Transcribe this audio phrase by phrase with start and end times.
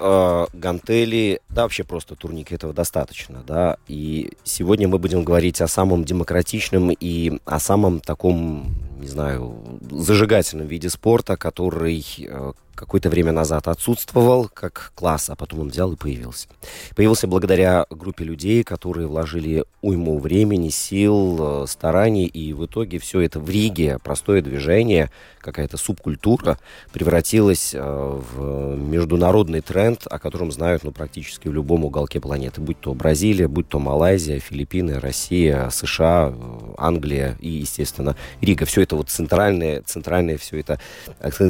[0.00, 3.76] Э, гантели, да, вообще просто турник этого достаточно, да.
[3.88, 9.56] И сегодня мы будем говорить о самом демократичном и о самом таком, не знаю,
[9.90, 15.92] зажигательном виде спорта, который э, какое-то время назад отсутствовал как класс, а потом он взял
[15.92, 16.48] и появился.
[16.96, 23.20] Появился благодаря группе людей, которые вложили уйму времени, сил, э, стараний, и в итоге все
[23.20, 25.10] это в Риге, простое движение,
[25.40, 26.58] какая-то субкультура,
[26.92, 32.80] превратилось э, в международный тренд, о котором знают ну, практически в любом уголке планеты, будь
[32.80, 38.64] то Бразилия, будь то Малайзия, Филиппины, Россия, США, э, Англия и, естественно, Рига.
[38.64, 40.80] Все это вот центральное, центральное все это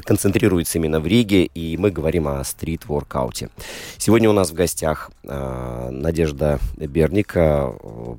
[0.05, 3.49] концентрируется именно в Риге, Риге, и мы говорим о стрит-воркауте.
[3.99, 7.73] Сегодня у нас в гостях э, Надежда Берника,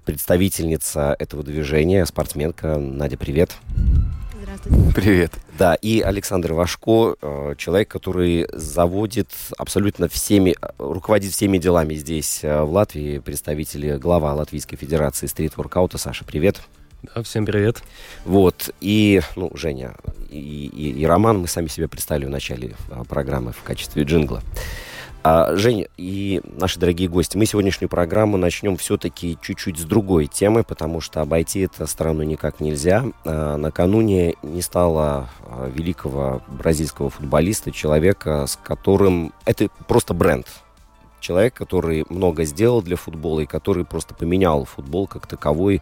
[0.05, 2.77] представительница этого движения, спортсменка.
[2.77, 3.51] Надя, привет.
[4.41, 4.93] Здравствуйте.
[4.95, 5.31] Привет.
[5.59, 12.61] Да, и Александр Вашко, э, человек, который заводит абсолютно всеми, руководит всеми делами здесь, э,
[12.61, 15.97] в Латвии, представители, глава Латвийской Федерации стрит-воркаута.
[15.97, 16.61] Саша, привет.
[17.13, 17.83] Да, всем привет.
[18.23, 19.95] Вот, и, ну, Женя
[20.29, 20.37] и,
[20.73, 24.41] и, и Роман мы сами себя представили в начале а, программы в качестве джингла.
[25.21, 30.63] А, Женя и наши дорогие гости, мы сегодняшнюю программу начнем все-таки чуть-чуть с другой темы,
[30.63, 33.05] потому что обойти эту страну никак нельзя.
[33.23, 39.33] А, накануне не стало а, великого бразильского футболиста, человека, с которым...
[39.45, 40.47] Это просто бренд,
[41.19, 45.81] человек, который много сделал для футбола и который просто поменял футбол как таковой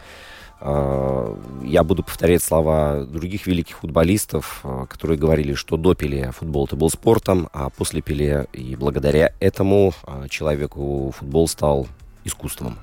[0.64, 6.78] я буду повторять слова других великих футболистов, а, которые говорили, что до Пеле футбол это
[6.78, 11.88] был спортом, а после Пеле и благодаря этому а, человеку футбол стал
[12.24, 12.78] искусством.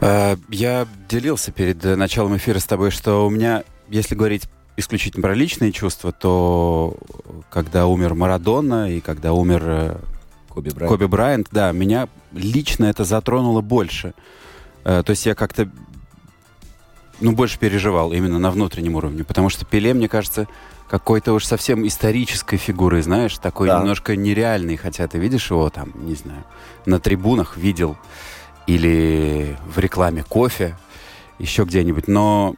[0.00, 5.72] Я делился перед началом эфира с тобой, что у меня, если говорить исключительно про личные
[5.72, 6.96] чувства, то
[7.50, 9.96] когда умер Марадона и когда умер э,
[10.48, 14.14] Коби Брайант, Коби Брайант да, меня лично это затронуло больше.
[14.84, 15.68] Э, то есть я как-то
[17.20, 20.46] ну, больше переживал именно на внутреннем уровне, потому что Пеле, мне кажется,
[20.88, 23.80] какой-то уж совсем исторической фигурой, знаешь, такой да.
[23.80, 26.44] немножко нереальный, хотя ты видишь его там, не знаю,
[26.86, 27.96] на трибунах видел
[28.66, 30.76] или в рекламе кофе,
[31.38, 32.54] еще где-нибудь, но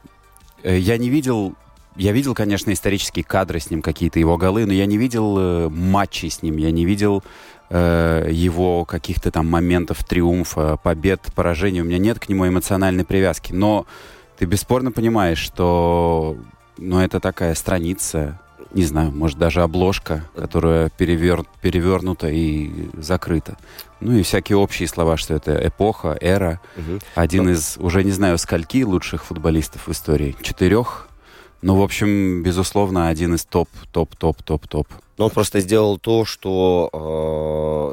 [0.63, 1.55] э, я не видел
[1.97, 5.69] я видел, конечно, исторические кадры с ним, какие-то его голы, но я не видел э,
[5.69, 7.23] матчей с ним, я не видел
[7.71, 11.81] э, его каких-то там моментов триумфа, побед, поражений.
[11.81, 13.53] У меня нет к нему эмоциональной привязки.
[13.53, 13.87] Но
[14.39, 16.37] ты бесспорно понимаешь, что
[16.77, 18.41] ну, это такая страница,
[18.73, 21.45] не знаю, может даже обложка, которая перевер...
[21.61, 23.57] перевернута и закрыта.
[24.01, 26.61] Ну и всякие общие слова, что это эпоха, эра.
[26.77, 27.01] Угу.
[27.15, 27.51] Один Но...
[27.51, 30.35] из, уже не знаю, скольки лучших футболистов в истории.
[30.41, 31.09] Четырех.
[31.63, 34.89] Ну, в общем, безусловно, один из топ, топ, топ, топ, топ.
[35.21, 36.89] Но он просто сделал то, что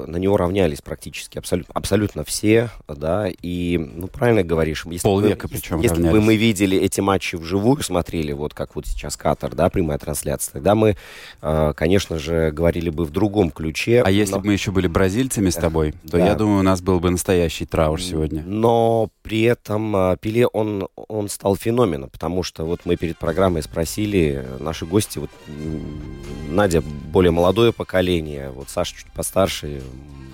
[0.07, 4.85] э, на него равнялись практически абсолютно, абсолютно все, да, и, ну, правильно говоришь.
[4.85, 8.87] Если Полвека бы, причем Если бы мы видели эти матчи вживую, смотрели, вот как вот
[8.87, 10.95] сейчас Катар, да, прямая трансляция, тогда мы,
[11.41, 14.03] э, конечно же, говорили бы в другом ключе.
[14.03, 14.09] А но...
[14.09, 16.27] если бы мы еще были бразильцами с тобой, то да.
[16.27, 18.41] я думаю, у нас был бы настоящий траур сегодня.
[18.45, 23.63] Но при этом э, Пеле, он, он стал феноменом, потому что вот мы перед программой
[23.63, 25.29] спросили, наши гости, вот
[26.49, 26.81] Надя
[27.17, 29.81] более молодое поколение, вот Саша чуть постарше,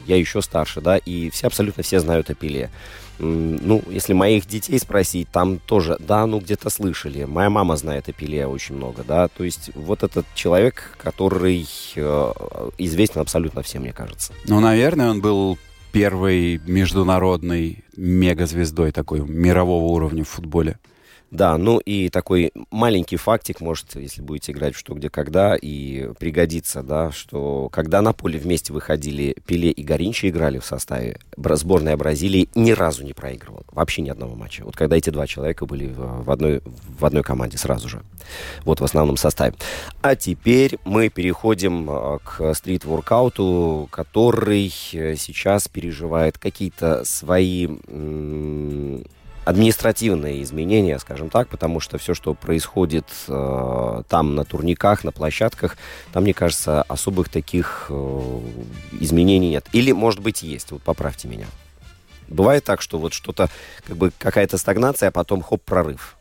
[0.06, 2.72] я еще старше, да, и все абсолютно все знают о Пеле.
[3.20, 7.24] Ну, если моих детей спросить, там тоже, да, ну где-то слышали.
[7.24, 9.30] Моя мама знает о Пеле очень много, да.
[9.30, 12.34] То есть вот этот человек, который э,
[12.80, 14.34] известен абсолютно всем, мне кажется.
[14.46, 15.58] Ну, наверное, он был
[15.94, 20.80] первой международной мегазвездой такой мирового уровня в футболе.
[21.34, 26.14] Да, ну и такой маленький фактик, может, если будете играть в что, где, когда, и
[26.20, 31.98] пригодится, да, что когда на поле вместе выходили Пеле и Горинчи играли в составе, сборная
[31.98, 33.64] Бразилии ни разу не проигрывала.
[33.72, 34.64] Вообще ни одного матча.
[34.64, 36.62] Вот когда эти два человека были в одной,
[37.00, 38.04] в одной команде сразу же.
[38.64, 39.56] Вот в основном составе.
[40.04, 47.68] А теперь мы переходим а, к стрит-воркауту, который э, сейчас переживает какие-то свои
[49.46, 55.78] административные изменения, скажем так, потому что все, что происходит э, там на турниках, на площадках,
[56.12, 58.40] там, мне кажется, особых таких э,
[59.00, 59.68] изменений нет.
[59.74, 60.72] Или, может быть, есть.
[60.72, 61.48] Вот поправьте меня.
[62.28, 63.50] Бывает так, что вот что-то,
[63.86, 66.16] как бы какая-то стагнация, а потом хоп, прорыв.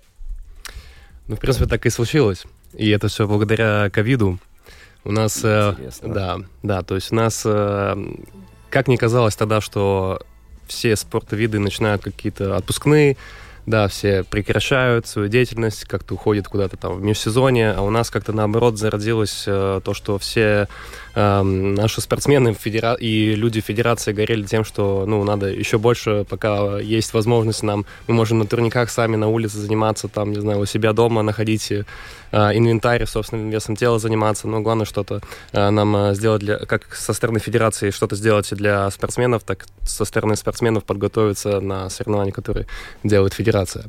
[1.28, 2.44] Ну, в принципе, так и случилось.
[2.74, 4.38] И это все благодаря ковиду.
[5.04, 5.40] У нас...
[5.44, 7.96] Э, да, да, то есть у нас, э,
[8.70, 10.20] как ни казалось тогда, что
[10.72, 13.16] все спортовиды начинают какие-то отпускные,
[13.64, 18.32] да, все прекращают свою деятельность, как-то уходят куда-то там в межсезонье, а у нас как-то
[18.32, 20.66] наоборот зародилось э, то, что все
[21.14, 22.94] э, наши спортсмены федера...
[22.94, 28.14] и люди федерации горели тем, что, ну, надо еще больше, пока есть возможность нам, мы
[28.14, 31.84] можем на турниках сами на улице заниматься, там, не знаю, у себя дома находить э,
[32.32, 35.20] инвентарь собственным весом тела заниматься, но главное что-то
[35.52, 40.04] э, нам э, сделать, для, как со стороны федерации что-то сделать для спортсменов, так со
[40.04, 42.66] стороны спортсменов подготовиться на соревнования, которые
[43.04, 43.86] делает федерация.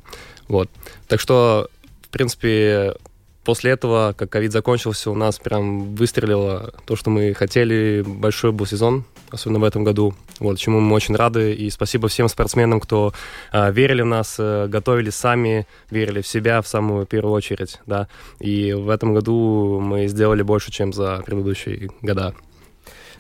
[0.48, 0.70] Вот.
[1.08, 1.70] Так что,
[2.02, 2.96] в принципе,
[3.44, 8.04] после этого, как ковид закончился, у нас прям выстрелило то, что мы хотели.
[8.06, 11.54] Большой был сезон, особенно в этом году, вот, чему мы очень рады.
[11.54, 13.14] И спасибо всем спортсменам, кто
[13.52, 18.08] э, верили в нас, э, готовили сами, верили в себя в самую первую очередь, да.
[18.40, 22.34] И в этом году мы сделали больше, чем за предыдущие года.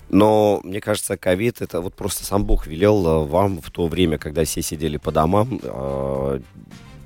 [0.09, 4.17] Но, мне кажется, ковид, это вот просто сам Бог велел э, вам в то время,
[4.17, 6.39] когда все сидели по домам, э,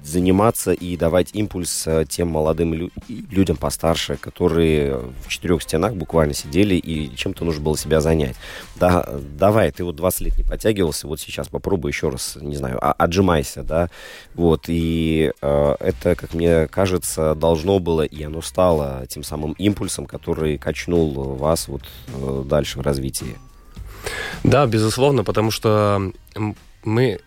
[0.07, 6.33] заниматься и давать импульс э, тем молодым лю- людям постарше, которые в четырех стенах буквально
[6.33, 8.35] сидели и чем-то нужно было себя занять.
[8.75, 9.07] Да,
[9.37, 12.93] давай, ты вот 20 лет не подтягивался, вот сейчас попробуй еще раз, не знаю, а,
[12.93, 13.89] отжимайся, да,
[14.33, 20.05] вот, и э, это, как мне кажется, должно было, и оно стало тем самым импульсом,
[20.05, 23.37] который качнул вас вот э, дальше в развитии.
[24.43, 26.11] Да, безусловно, потому что
[26.83, 27.19] мы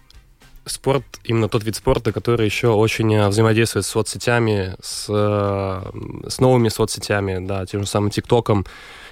[0.70, 6.40] спорт, именно тот вид спорта, который еще очень э, взаимодействует с соцсетями, с, э, с
[6.40, 8.64] новыми соцсетями, да, тем же самым ТикТоком.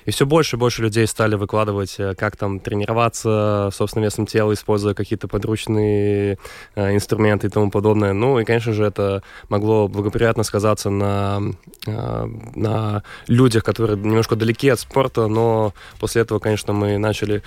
[0.04, 4.52] И все больше и больше людей стали выкладывать, э, как там тренироваться собственным весом тела,
[4.54, 6.38] используя какие-то подручные
[6.76, 8.12] инструменты и тому подобное.
[8.12, 11.42] Ну и, конечно же, это могло благоприятно сказаться на,
[11.86, 17.42] на людях, которые немножко далеки от спорта, но после этого, конечно, мы начали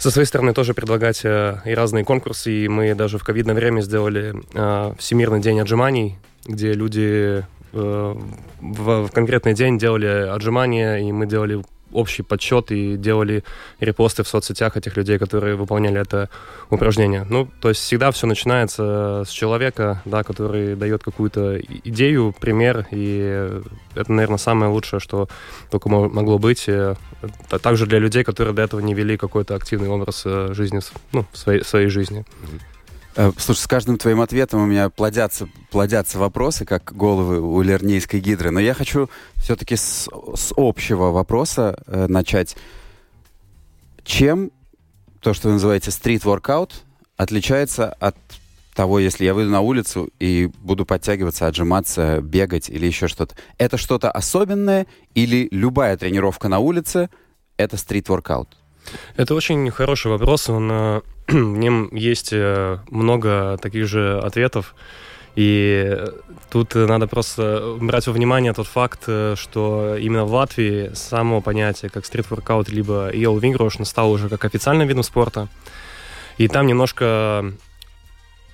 [0.00, 2.50] со своей стороны тоже предлагать э, и разные конкурсы.
[2.64, 6.16] И мы даже в ковидное время сделали э, Всемирный день отжиманий,
[6.46, 8.14] где люди э,
[8.60, 11.62] в, в конкретный день делали отжимания, и мы делали
[11.92, 13.44] общий подсчет и делали
[13.80, 16.28] репосты в соцсетях этих людей, которые выполняли это
[16.70, 17.26] упражнение.
[17.28, 23.60] Ну, то есть всегда все начинается с человека, да, который дает какую-то идею, пример, и
[23.94, 25.28] это, наверное, самое лучшее, что
[25.70, 26.66] только могло быть.
[26.68, 26.96] А
[27.60, 30.80] также для людей, которые до этого не вели какой-то активный образ э, жизни,
[31.12, 32.24] ну, в своей, своей жизни.
[33.16, 38.20] Э, слушай, с каждым твоим ответом у меня плодятся, плодятся вопросы, как головы у лернейской
[38.20, 38.50] гидры.
[38.50, 42.56] Но я хочу все-таки с, с общего вопроса э, начать.
[44.04, 44.50] Чем
[45.20, 46.82] то, что вы называете стрит-воркаут,
[47.16, 48.16] отличается от
[48.74, 53.34] того, если я выйду на улицу и буду подтягиваться, отжиматься, бегать или еще что-то?
[53.58, 57.10] Это что-то особенное или любая тренировка на улице—
[57.56, 58.56] это стрит-воркаут?
[59.16, 60.48] Это очень хороший вопрос.
[60.48, 64.74] Он, э, в нем есть э, много таких же ответов.
[65.36, 65.96] И
[66.50, 71.90] тут надо просто брать во внимание тот факт, э, что именно в Латвии само понятие
[71.90, 75.48] как стрит-воркаут либо ел вингрош стало уже как официальным видом спорта.
[76.38, 77.52] И там немножко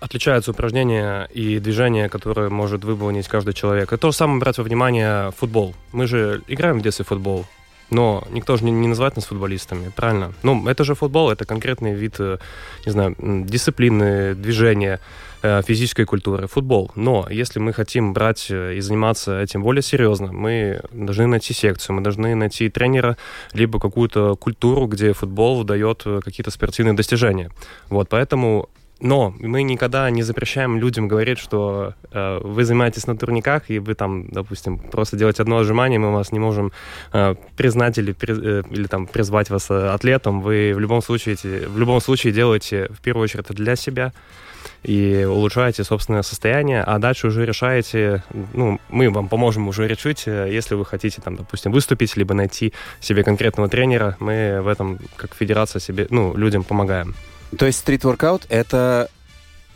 [0.01, 3.93] отличаются упражнения и движения, которые может выполнить каждый человек.
[3.93, 5.75] И то же самое брать во внимание футбол.
[5.93, 7.47] Мы же играем в детстве в футбол.
[7.91, 10.33] Но никто же не, не называет нас футболистами, правильно?
[10.43, 12.39] Ну, это же футбол, это конкретный вид, э,
[12.85, 15.01] не знаю, дисциплины, движения,
[15.43, 16.91] э, физической культуры, футбол.
[16.97, 21.97] Но если мы хотим брать э, и заниматься этим более серьезно, мы должны найти секцию,
[21.97, 23.17] мы должны найти тренера,
[23.53, 27.51] либо какую-то культуру, где футбол дает какие-то спортивные достижения.
[27.89, 28.69] Вот, поэтому
[29.01, 33.95] но мы никогда не запрещаем людям говорить, что э, вы занимаетесь на турниках, и вы
[33.95, 36.73] там, допустим, просто делаете одно отжимание, мы вас не можем
[37.13, 40.41] э, признать или, при, э, или там призвать вас э, атлетом.
[40.41, 44.13] Вы в любом случае, в любом случае делаете в первую очередь для себя
[44.83, 48.23] и улучшаете собственное состояние, а дальше уже решаете,
[48.55, 52.73] ну, мы вам поможем уже решить, э, если вы хотите, там, допустим, выступить, либо найти
[53.01, 57.15] себе конкретного тренера, мы в этом, как федерация, себе, ну, людям помогаем.
[57.57, 59.09] То есть стрит-воркаут— это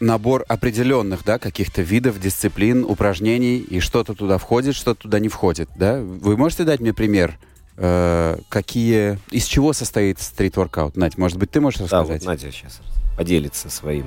[0.00, 5.68] набор определенных, да, каких-то видов, дисциплин, упражнений, и что-то туда входит, что-то туда не входит,
[5.76, 6.00] да?
[6.00, 7.38] Вы можете дать мне пример,
[7.76, 10.96] э, какие, из чего состоит стрит-воркаут?
[10.96, 12.22] Надь, может быть, ты можешь рассказать?
[12.22, 12.80] Да, вот Надя сейчас
[13.16, 14.06] поделится своим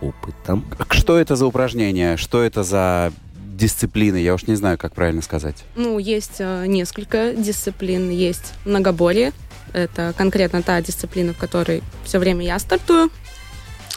[0.00, 0.64] опытом.
[0.90, 2.16] Что это за упражнение?
[2.16, 4.16] Что это за дисциплины?
[4.16, 5.64] Я уж не знаю, как правильно сказать.
[5.74, 8.10] Ну, есть э, несколько дисциплин.
[8.10, 9.32] Есть многоборье.
[9.74, 13.10] Это конкретно та дисциплина, в которой все время я стартую.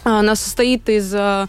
[0.04, 1.48] Она состоит из э,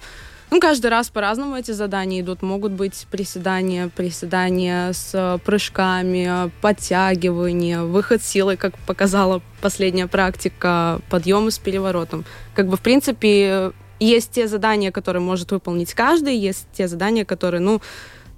[0.50, 2.42] ну, каждый раз по-разному эти задания идут.
[2.42, 11.50] Могут быть приседания, приседания с э, прыжками, подтягивания, выход силой, как показала последняя практика, подъемы
[11.50, 12.25] с переворотом.
[12.54, 17.61] Как бы, в принципе, есть те задания, которые может выполнить каждый, есть те задания, которые,
[17.61, 17.80] ну,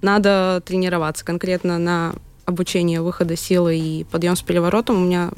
[0.03, 1.25] надо тренироваться.
[1.25, 5.31] Конкретно на обучение выхода силы и подъем с переворотом у меня,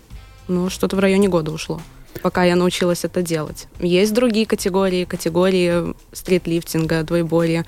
[0.48, 1.80] ну, что-то в районе года ушло
[2.20, 3.68] пока я научилась это делать.
[3.80, 7.64] Есть другие категории, категории стритлифтинга, двоеборья,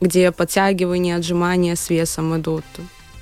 [0.00, 2.64] где подтягивания, отжимания с весом идут.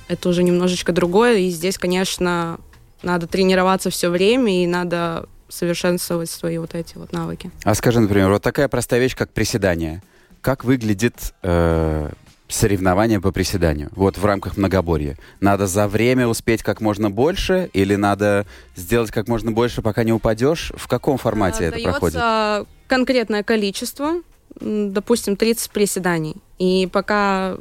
[0.07, 2.59] Это уже немножечко другое, и здесь, конечно,
[3.01, 7.51] надо тренироваться все время, и надо совершенствовать свои вот эти вот навыки.
[7.63, 10.01] А скажи, например, вот такая простая вещь, как приседание.
[10.41, 12.09] Как выглядит э,
[12.53, 15.17] соревнования по приседанию, вот в рамках многоборья?
[15.39, 18.45] Надо за время успеть как можно больше или надо
[18.75, 20.71] сделать как можно больше, пока не упадешь?
[20.75, 22.67] В каком формате а, это проходит?
[22.87, 24.21] конкретное количество,
[24.59, 26.35] допустим, 30 приседаний.
[26.59, 27.57] И пока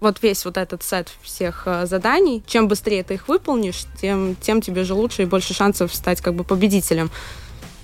[0.00, 4.60] вот весь вот этот сет всех э, заданий, чем быстрее ты их выполнишь, тем, тем
[4.60, 7.10] тебе же лучше и больше шансов стать как бы победителем.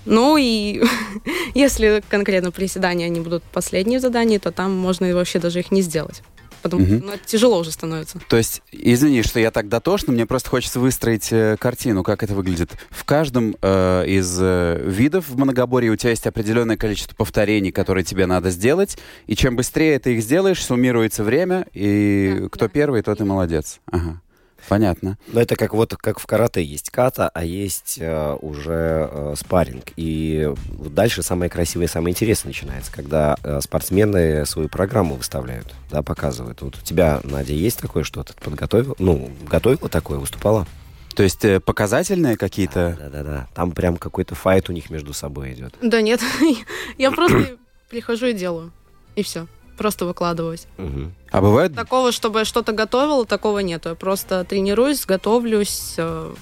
[0.05, 0.83] Ну и
[1.55, 6.23] если конкретно приседания они будут последние задания, то там можно вообще даже их не сделать
[6.63, 7.05] потому угу.
[7.05, 8.21] ну, это тяжело уже становится.
[8.29, 12.35] То есть, извини, что я так дотошно, мне просто хочется выстроить э, картину, как это
[12.35, 12.71] выглядит.
[12.91, 18.05] В каждом э, из э, видов в многоборье у тебя есть определенное количество повторений, которые
[18.05, 22.69] тебе надо сделать, и чем быстрее ты их сделаешь, суммируется время, и да, кто да.
[22.69, 23.81] первый, тот и молодец.
[23.91, 24.21] Ага.
[24.69, 25.19] Понятно.
[25.29, 29.93] Но это как вот как в карате есть ката, а есть э, уже э, спарринг.
[29.97, 35.75] И вот дальше самое красивое и самое интересное начинается, когда э, спортсмены свою программу выставляют,
[35.91, 36.63] да, показывают.
[36.63, 38.35] Вот у тебя, Надя, есть такое что-то?
[38.35, 38.95] Подготовил?
[38.99, 40.67] Ну, готовила такое, выступала?
[41.15, 42.97] То есть э, показательные какие-то?
[42.99, 43.49] Да, да, да.
[43.55, 45.75] Там прям какой-то файт у них между собой идет.
[45.83, 46.21] Да нет,
[46.99, 47.59] я просто
[47.91, 48.73] прихожу и делаю.
[49.17, 49.47] И все
[49.81, 50.67] просто выкладываюсь.
[50.77, 51.11] Угу.
[51.31, 51.75] А бывает?
[51.75, 53.89] Такого, чтобы я что-то готовила, такого нету.
[53.89, 56.35] Я просто тренируюсь, готовлюсь э,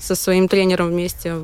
[0.00, 1.36] со своим тренером вместе.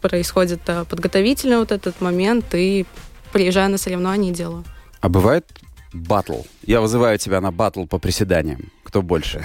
[0.00, 2.86] Происходит э, подготовительный вот этот момент, и
[3.30, 4.64] приезжаю на соревнования и делаю.
[5.02, 5.44] А бывает
[5.92, 6.44] батл?
[6.64, 8.72] Я вызываю тебя на батл по приседаниям.
[8.82, 9.44] Кто больше?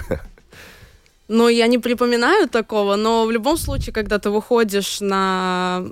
[1.27, 5.83] Ну, я не припоминаю такого, но в любом случае, когда ты выходишь на,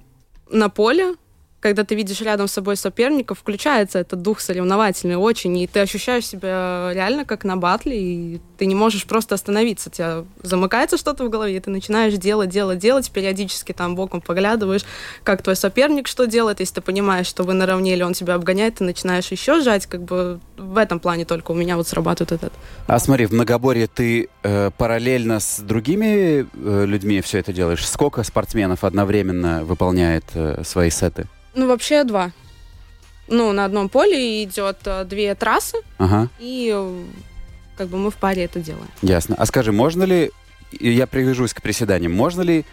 [0.49, 1.15] на поле,
[1.63, 6.27] когда ты видишь рядом с собой соперников, включается этот дух соревновательный очень, и ты ощущаешь
[6.27, 9.87] себя реально как на батле, и ты не можешь просто остановиться.
[9.87, 14.19] У тебя замыкается что-то в голове, и ты начинаешь делать, делать, делать, периодически там боком
[14.19, 14.83] поглядываешь,
[15.23, 18.75] как твой соперник что делает, если ты понимаешь, что вы наравне, или он тебя обгоняет,
[18.75, 22.51] ты начинаешь еще жать, как бы в этом плане только у меня вот срабатывает этот.
[22.87, 27.87] А смотри, в многоборье ты э, параллельно с другими э, людьми все это делаешь?
[27.87, 31.25] Сколько спортсменов одновременно выполняет э, свои сеты?
[31.55, 32.31] Ну, вообще два.
[33.27, 36.27] Ну, на одном поле идет э, две трассы, ага.
[36.39, 37.03] и э,
[37.77, 38.89] как бы мы в паре это делаем.
[39.01, 39.35] Ясно.
[39.37, 40.31] А скажи, можно ли,
[40.71, 42.65] я привяжусь к приседаниям, можно ли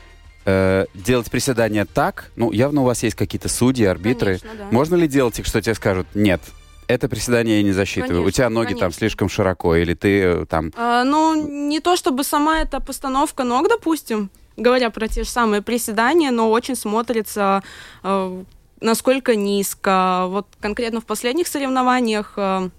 [0.44, 4.68] э, делать приседания так, ну, явно у вас есть какие-то судьи, арбитры, конечно, да.
[4.72, 6.40] можно ли делать их, что тебе скажут, нет,
[6.88, 8.22] это приседание я не засчитываю.
[8.22, 8.87] Конечно, У тебя ноги конечно.
[8.87, 10.72] там слишком широко, или ты э, там...
[10.76, 11.34] А, ну,
[11.68, 16.50] не то чтобы сама эта постановка ног, допустим, говоря про те же самые приседания, но
[16.50, 17.62] очень смотрится
[18.02, 18.42] э,
[18.80, 20.26] насколько низко.
[20.28, 22.70] Вот конкретно в последних соревнованиях э,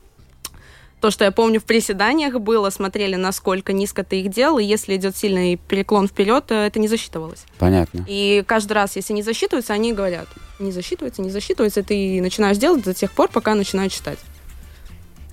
[1.02, 4.96] то, что я помню в приседаниях было, смотрели, насколько низко ты их делал, и если
[4.96, 7.46] идет сильный переклон вперед, э, это не засчитывалось.
[7.58, 8.06] Понятно.
[8.08, 10.28] И каждый раз, если не засчитывается, они говорят,
[10.60, 14.20] не засчитывается, не засчитывается, ты начинаешь делать до тех пор, пока начинают читать.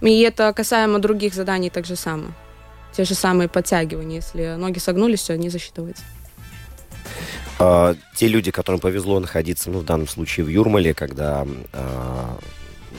[0.01, 2.33] И это касаемо других заданий так же самое.
[2.93, 6.03] Те же самые подтягивания, если ноги согнулись, все, не засчитывается.
[7.59, 12.39] А, те люди, которым повезло находиться, ну, в данном случае в Юрмале, когда а,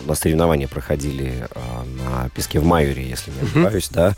[0.06, 4.16] на соревнования проходили а, на песке в Майоре, если не ошибаюсь, да,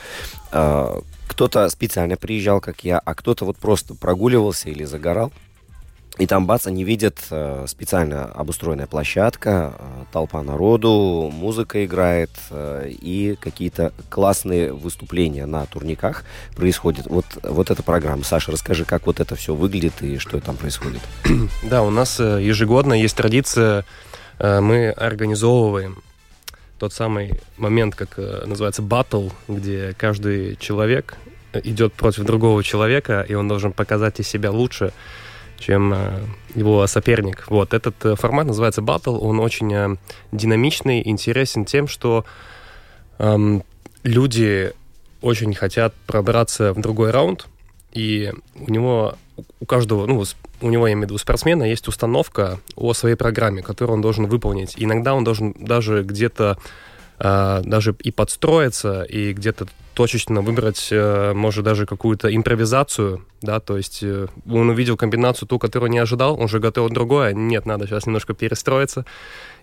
[1.27, 5.31] кто-то специально приезжал, как я, а кто-то вот просто прогуливался или загорал,
[6.17, 12.89] и там, бац, они видят э, специально обустроенная площадка, э, толпа народу, музыка играет, э,
[12.89, 16.25] и какие-то классные выступления на турниках
[16.55, 17.07] происходят.
[17.07, 18.23] Вот, вот эта программа.
[18.23, 21.01] Саша, расскажи, как вот это все выглядит и что там происходит.
[21.63, 23.85] Да, у нас э, ежегодно есть традиция,
[24.37, 26.03] э, мы организовываем
[26.77, 31.15] тот самый момент, как э, называется, батл, где каждый человек
[31.53, 34.91] идет против другого человека, и он должен показать из себя лучше,
[35.61, 36.19] чем э,
[36.55, 37.45] его соперник.
[37.49, 39.95] Вот этот э, формат называется Battle, он очень э,
[40.31, 42.25] динамичный, интересен тем, что
[43.19, 43.63] эм,
[44.03, 44.73] люди
[45.21, 47.47] очень хотят пробраться в другой раунд,
[47.93, 49.15] и у него,
[49.59, 50.23] у каждого, ну,
[50.61, 54.27] у него, я имею в виду, спортсмена есть установка о своей программе, которую он должен
[54.27, 54.75] выполнить.
[54.77, 56.57] иногда он должен даже где-то
[57.23, 63.99] даже и подстроиться, и где-то точечно выбрать, э, может, даже какую-то импровизацию, да, то есть
[64.01, 68.05] э, он увидел комбинацию ту, которую не ожидал, он же готовил другое, нет, надо сейчас
[68.05, 69.05] немножко перестроиться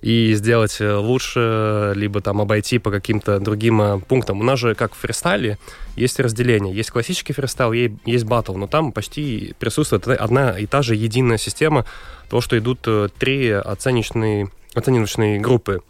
[0.02, 4.40] и сделать э, лучше, либо там обойти по каким-то другим пунктам.
[4.40, 5.58] У нас же, как в фристайле,
[5.96, 6.74] есть разделение.
[6.74, 11.84] Есть классический фристайл, есть батл, но там почти присутствует одна и та же единая система
[12.28, 12.86] того, что идут
[13.18, 15.80] три оценочные, оценочные группы.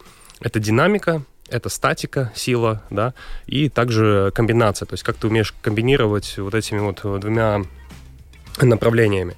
[0.41, 3.15] Это динамика, это статика, сила, да,
[3.47, 7.63] и также комбинация, то есть как ты умеешь комбинировать вот этими вот двумя
[8.61, 9.37] направлениями.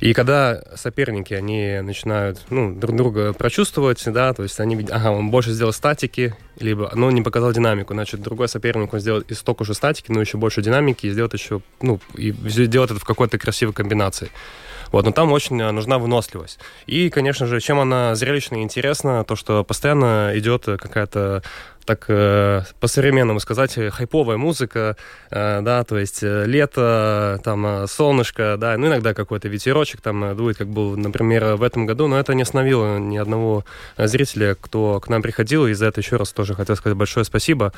[0.00, 5.10] И когда соперники, они начинают ну, друг друга прочувствовать, да, то есть они видят, ага,
[5.10, 9.34] он больше сделал статики, либо, но не показал динамику, значит, другой соперник, он сделает и
[9.34, 13.04] столько же статики, но еще больше динамики, и сделает еще, ну, и сделает это в
[13.04, 14.30] какой-то красивой комбинации.
[14.92, 16.60] Вот, но там очень э, нужна выносливость.
[16.86, 21.42] И, конечно же, чем она зрелищная и интересна, то, что постоянно идет какая-то
[21.86, 24.96] так э, по-современному сказать, э, хайповая музыка,
[25.30, 30.68] э, да, то есть лето, там, солнышко, да, ну, иногда какой-то ветерочек там дует, как
[30.68, 33.64] был, например, в этом году, но это не остановило ни одного
[33.96, 37.72] зрителя, кто к нам приходил, и за это еще раз тоже хотел сказать большое спасибо,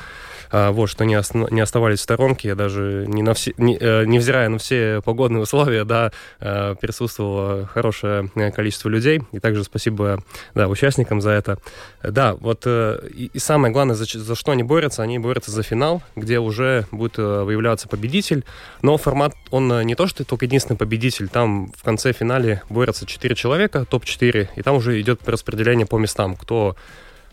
[0.51, 3.75] вот, что не, осно- не оставались в сторонке, даже не на все, не,
[4.05, 10.23] невзирая на все погодные условия, да, присутствовало хорошее количество людей, и также спасибо,
[10.55, 11.59] да, участникам за это.
[12.01, 15.03] Да, вот, и, и самое главное, за, за что они борются?
[15.03, 18.45] Они борются за финал, где уже будет э, выявляться победитель.
[18.81, 21.27] Но формат, он э, не то, что только единственный победитель.
[21.27, 26.35] Там в конце финале борются 4 человека, топ-4, и там уже идет распределение по местам,
[26.35, 26.75] кто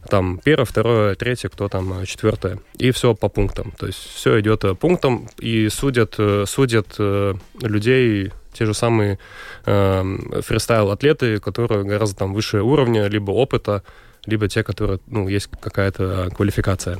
[0.09, 2.59] там первое, второе, третье, кто там э, четвертое.
[2.79, 3.73] И все по пунктам.
[3.79, 9.19] То есть все идет пунктом, и судят, судят людей те же самые
[9.67, 10.03] э,
[10.43, 13.83] фристайл-атлеты, которые гораздо там выше уровня, либо опыта,
[14.27, 16.99] либо те, которые, ну, есть какая-то квалификация.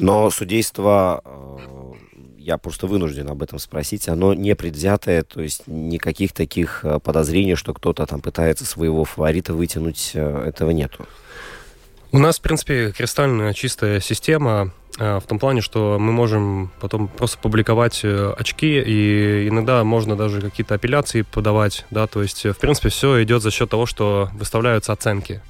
[0.00, 1.92] Но судейство, э,
[2.38, 7.54] я просто вынужден об этом спросить, оно не предвзятое, то есть никаких таких э, подозрений,
[7.54, 11.06] что кто-то там пытается своего фаворита вытянуть, э, этого нету.
[12.12, 17.38] У нас, в принципе, кристально чистая система в том плане, что мы можем потом просто
[17.38, 23.22] публиковать очки, и иногда можно даже какие-то апелляции подавать, да, то есть, в принципе, все
[23.22, 25.40] идет за счет того, что выставляются оценки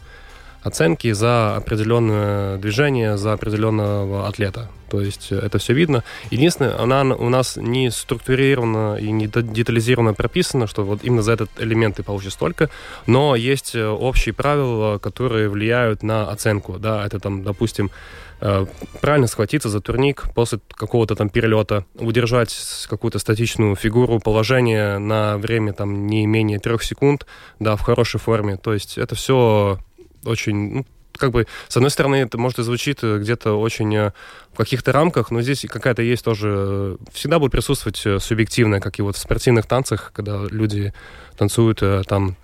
[0.62, 4.68] оценки за определенное движение, за определенного атлета.
[4.90, 6.02] То есть это все видно.
[6.30, 11.50] Единственное, она у нас не структурирована и не детализированно прописана, что вот именно за этот
[11.58, 12.70] элемент ты получишь столько,
[13.06, 16.78] но есть э, общие правила, которые влияют на оценку.
[16.78, 17.92] Да, это там, допустим,
[18.40, 18.66] э,
[19.00, 22.52] правильно схватиться за турник после какого-то там перелета, удержать
[22.88, 27.26] какую-то статичную фигуру, положение на время там не менее трех секунд,
[27.60, 28.56] да, в хорошей форме.
[28.56, 29.78] То есть это все
[30.24, 30.86] очень, ну,
[31.20, 34.12] как бы, с одной стороны, это может и звучит э, где-то очень э,
[34.52, 36.48] в каких-то рамках, но здесь какая-то есть тоже...
[36.50, 40.92] Э, всегда будет присутствовать субъективное, как и вот в спортивных танцах, когда люди
[41.36, 42.36] танцуют там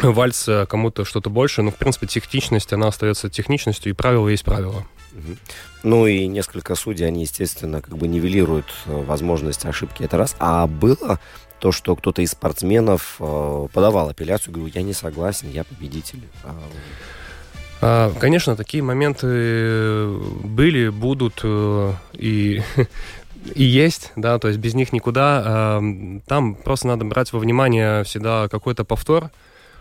[0.00, 4.86] вальс кому-то что-то больше, но, в принципе, техничность, она остается техничностью, и правило есть правило.
[5.82, 10.04] Ну и несколько судей, они, естественно, как бы нивелируют возможность ошибки.
[10.04, 10.36] Это раз.
[10.38, 11.18] А было
[11.60, 16.22] то, что кто-то из спортсменов э, подавал апелляцию, говорил, я не согласен, я победитель.
[16.44, 16.54] А,
[17.80, 20.08] а, конечно, такие моменты
[20.42, 22.62] были, будут э, и,
[23.54, 25.42] и есть, да, то есть без них никуда.
[25.44, 25.82] А,
[26.26, 29.30] там просто надо брать во внимание всегда какой-то повтор,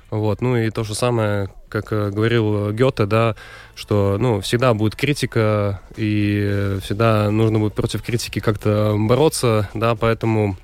[0.09, 3.35] вот, ну и то же самое, как э, говорил Гёте, да,
[3.75, 10.55] что, ну, всегда будет критика, и всегда нужно будет против критики как-то бороться, да, поэтому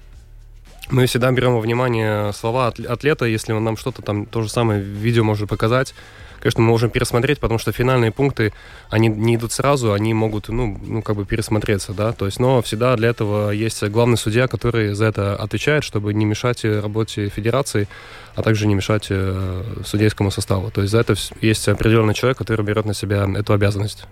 [0.89, 4.81] мы всегда берем во внимание слова атлета, если он нам что-то там, то же самое
[4.81, 5.93] видео может показать.
[6.39, 8.51] Конечно, мы можем пересмотреть, потому что финальные пункты,
[8.89, 12.61] они не идут сразу, они могут, ну, ну, как бы пересмотреться, да, то есть, но
[12.61, 17.87] всегда для этого есть главный судья, который за это отвечает, чтобы не мешать работе федерации,
[18.35, 20.69] а также не мешать э, судейскому составу.
[20.69, 24.03] То есть за это есть определенный человек, который берет на себя эту обязанность.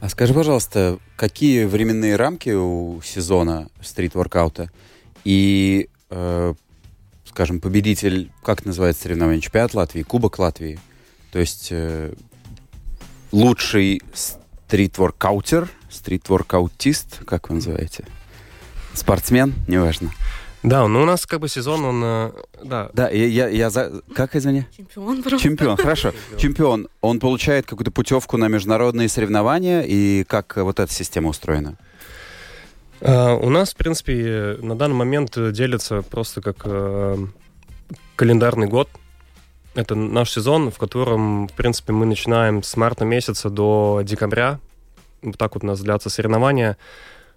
[0.00, 4.70] А скажи, пожалуйста, какие временные рамки у сезона стрит-воркаута?
[5.24, 6.54] И э,
[7.24, 10.78] скажем, победитель, как называется соревнование, чемпионат Латвии, Кубок Латвии.
[11.32, 12.12] То есть э,
[13.32, 18.04] лучший стрит-воркаутер, стрит-воркаутист, как вы называете?
[18.94, 20.10] Спортсмен, неважно.
[20.62, 22.02] Да, ну у нас как бы сезон, он...
[22.04, 22.30] э,
[22.62, 24.02] Да, Да, я, я, я за...
[24.14, 24.66] Как, извини?
[24.76, 25.40] Чемпион просто.
[25.40, 26.12] Чемпион, хорошо.
[26.38, 31.76] Чемпион, он получает какую-то путевку на международные соревнования, и как э, вот эта система устроена?
[33.04, 37.16] А, У нас, в принципе, на данный момент делится просто как э,
[38.16, 38.88] календарный год.
[39.74, 44.60] Это наш сезон, в котором, в принципе, мы начинаем с марта месяца до декабря.
[45.22, 46.76] Вот так вот у нас длятся соревнования.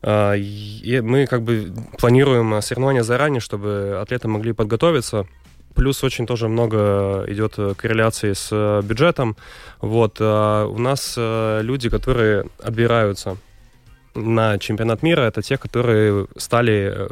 [0.03, 5.25] А, И мы как бы планируем соревнования заранее, чтобы атлеты могли подготовиться.
[5.73, 9.35] Плюс очень тоже много идет корреляции с бюджетом.
[9.81, 10.17] Вот.
[10.19, 13.37] а У нас э, люди, которые отбираются
[14.15, 17.09] на чемпионат мира, это те, которые стали э,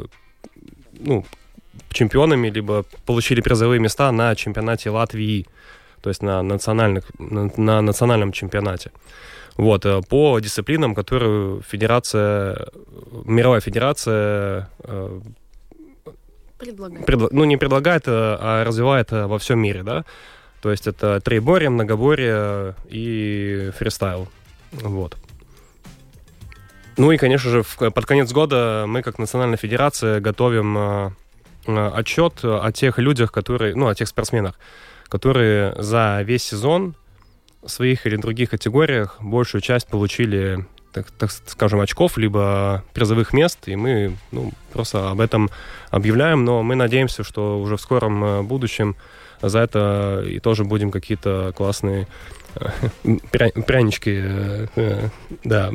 [1.00, 1.24] ну,
[1.90, 5.46] чемпионами, либо получили призовые места на чемпионате Латвии,
[6.00, 8.90] то есть на, национальных, на, на национальном чемпионате.
[9.56, 12.66] Вот, э, по дисциплинам, которые федерация,
[13.24, 15.20] мировая федерация э,
[16.58, 17.04] Предлагаю.
[17.04, 20.04] предла- ну, не предлагает, а развивает во всем мире, да.
[20.62, 24.28] То есть это троеборье, многоборье и фристайл.
[24.72, 25.16] Вот.
[26.96, 31.10] Ну и, конечно же, под конец года мы, как Национальная Федерация, готовим э,
[31.66, 34.58] э, отчет о тех людях, которые, ну, о тех спортсменах,
[35.08, 36.94] которые за весь сезон
[37.62, 43.58] в своих или других категориях большую часть получили, так, так скажем, очков, либо призовых мест,
[43.66, 45.50] и мы ну, просто об этом
[45.90, 48.96] объявляем, но мы надеемся, что уже в скором э, будущем
[49.42, 52.06] за это и тоже будем какие-то классные
[52.54, 52.68] э,
[53.04, 54.22] пря- прянички
[54.76, 55.08] э,
[55.42, 55.72] да,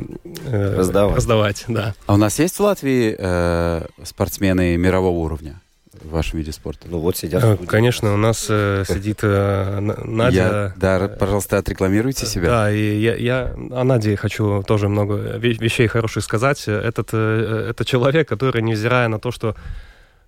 [0.50, 1.16] Раздавать.
[1.16, 1.94] раздавать, да.
[2.06, 5.60] А у нас есть в Латвии э, спортсмены мирового уровня
[6.00, 6.86] в вашем виде спорта?
[6.88, 7.42] Ну вот сидят.
[7.44, 7.56] Э.
[7.66, 10.34] Конечно, у нас э, сидит э, Надя.
[10.36, 12.48] Я- да, э, пожалуйста, отрекламируйте себя.
[12.48, 16.66] Да, и я, я о Наде хочу тоже много ве- вещей хороших сказать.
[16.68, 19.54] Этот, э, это человек, который, невзирая на то, что,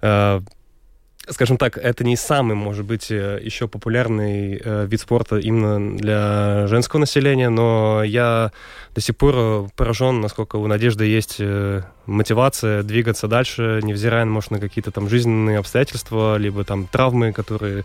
[0.03, 0.41] э,
[1.29, 6.67] скажем так, это не самый, может быть, э, еще популярный э, вид спорта именно для
[6.67, 8.51] женского населения, но я
[8.95, 14.51] до сих пор э, поражен, насколько у Надежды есть э, мотивация двигаться дальше, невзирая, может,
[14.51, 17.85] на какие-то там жизненные обстоятельства, либо там травмы, которые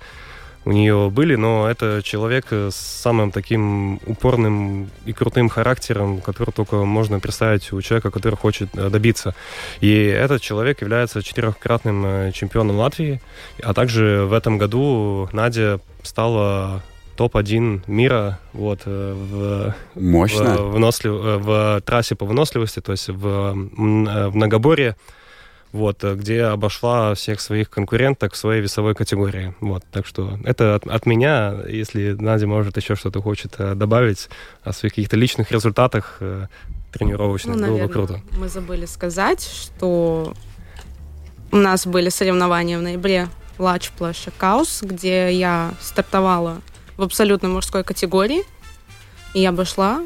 [0.67, 6.84] у нее были, но это человек с самым таким упорным и крутым характером, который только
[6.84, 9.34] можно представить у человека, который хочет э, добиться.
[9.80, 13.21] И этот человек является четырехкратным э, чемпионом Латвии,
[13.63, 16.84] а также в этом году Надя стала
[17.15, 20.58] топ-1 мира вот, э, в, Мощно.
[20.58, 24.97] в, вынослив- э, в трассе по выносливости, то есть в, в многоборье,
[25.78, 29.56] вот, э, где обошла всех своих конкуренток в своей весовой категории.
[29.62, 34.30] Вот, так что это от, от меня, если Надя может еще что-то хочет э, добавить
[34.63, 36.48] о своих каких-то личных результатах э,
[36.92, 38.22] тренировочных, Ну, было бы наверное, круто.
[38.38, 40.34] мы забыли сказать, что
[41.52, 46.62] у нас были соревнования в ноябре Лач Плэша Каус, где я стартовала
[46.98, 48.44] в абсолютно мужской категории,
[49.34, 50.02] и я обошла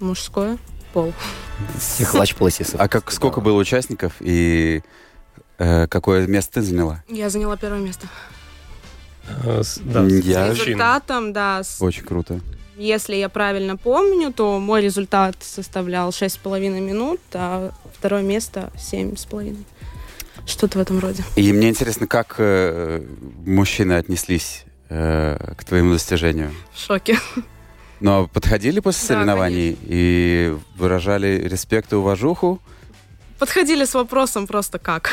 [0.00, 0.58] мужской
[0.92, 1.12] пол.
[1.78, 2.74] Всех лач-пласисов.
[2.80, 4.82] А как, сколько было участников и
[5.58, 7.02] э, какое место ты заняла?
[7.08, 8.06] Я заняла первое место.
[9.44, 12.40] Э, с- да, с- Я- С результатом, да, с- Очень круто.
[12.76, 19.56] если я правильно помню, то мой результат составлял 6,5 минут, а второе место 7,5.
[20.46, 21.22] Что-то в этом роде.
[21.36, 23.04] И мне интересно, как э,
[23.46, 26.50] мужчины отнеслись э, к твоему достижению?
[26.74, 27.16] В шоке.
[28.02, 32.60] Но подходили после Да, соревнований и выражали респект и уважуху?
[33.38, 35.10] Подходили с вопросом просто как.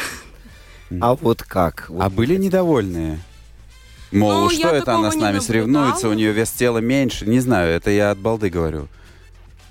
[0.99, 1.85] А вот как?
[1.89, 3.19] Вот А были недовольные?
[4.11, 7.27] Мол, Ну, что это она с нами соревнуется, у нее вес тела меньше?
[7.27, 8.87] Не знаю, это я от балды говорю.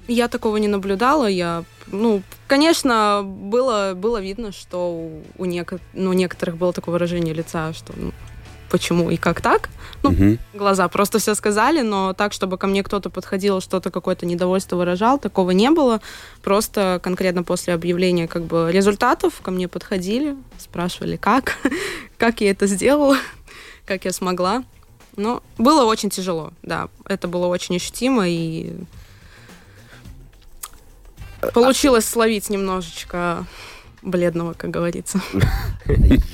[0.07, 1.27] Я такого не наблюдала.
[1.27, 7.35] Я, ну, конечно, было, было видно, что у, у неко- ну, некоторых было такое выражение
[7.35, 8.13] лица, что ну,
[8.71, 9.69] почему и как так.
[10.03, 10.39] Ну, Мгм.
[10.55, 15.19] Глаза просто все сказали, но так, чтобы ко мне кто-то подходил, что-то какое-то недовольство выражал,
[15.19, 16.01] такого не было.
[16.43, 21.57] Просто конкретно после объявления как бы результатов ко мне подходили, спрашивали, как,
[22.19, 23.17] как я это сделала,
[23.87, 24.63] как я смогла.
[25.17, 26.89] Но было очень тяжело, да.
[27.05, 28.73] Это было очень ощутимо, и
[31.55, 33.47] получилось словить немножечко
[34.03, 35.21] бледного, как говорится.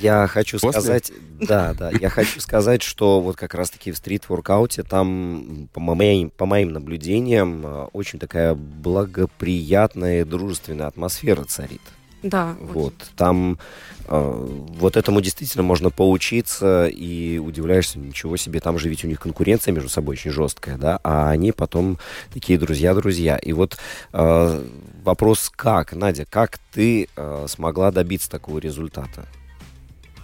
[0.01, 0.81] Я хочу После?
[0.81, 6.29] сказать, да, да, я хочу сказать, что вот как раз-таки в стрит-воркауте там, по моим,
[6.29, 11.81] по моим наблюдениям, э, очень такая благоприятная и дружественная атмосфера царит.
[12.25, 12.55] Да.
[12.59, 13.59] Вот, там
[14.07, 14.47] э,
[14.79, 19.73] вот этому действительно можно поучиться и удивляешься, ничего себе, там же ведь у них конкуренция
[19.73, 21.99] между собой очень жесткая, да, а они потом
[22.33, 23.37] такие друзья-друзья.
[23.37, 23.77] И вот
[24.11, 24.67] э,
[25.03, 29.27] вопрос как, Надя, как ты э, смогла добиться такого результата?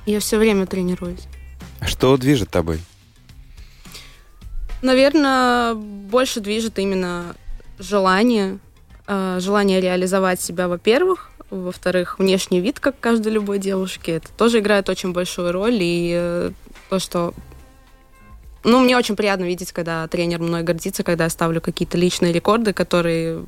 [0.07, 1.27] Я все время тренируюсь.
[1.85, 2.79] Что движет тобой?
[4.81, 7.35] Наверное, больше движет именно
[7.77, 8.57] желание,
[9.05, 14.89] э, желание реализовать себя, во-первых, во-вторых, внешний вид, как каждой любой девушки, это тоже играет
[14.89, 16.51] очень большую роль, и э,
[16.89, 17.33] то, что
[18.63, 22.73] ну, мне очень приятно видеть, когда тренер мной гордится, когда я ставлю какие-то личные рекорды,
[22.73, 23.43] которые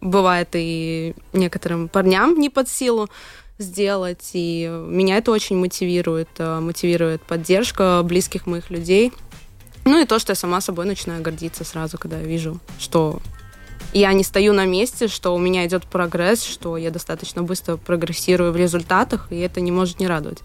[0.00, 3.08] бывает и некоторым парням не под силу
[3.58, 4.30] сделать.
[4.32, 6.28] И меня это очень мотивирует.
[6.38, 9.12] Э, мотивирует поддержка близких моих людей.
[9.84, 13.20] Ну и то, что я сама собой начинаю гордиться сразу, когда я вижу, что
[13.92, 18.52] я не стою на месте, что у меня идет прогресс, что я достаточно быстро прогрессирую
[18.52, 20.42] в результатах, и это не может не радовать.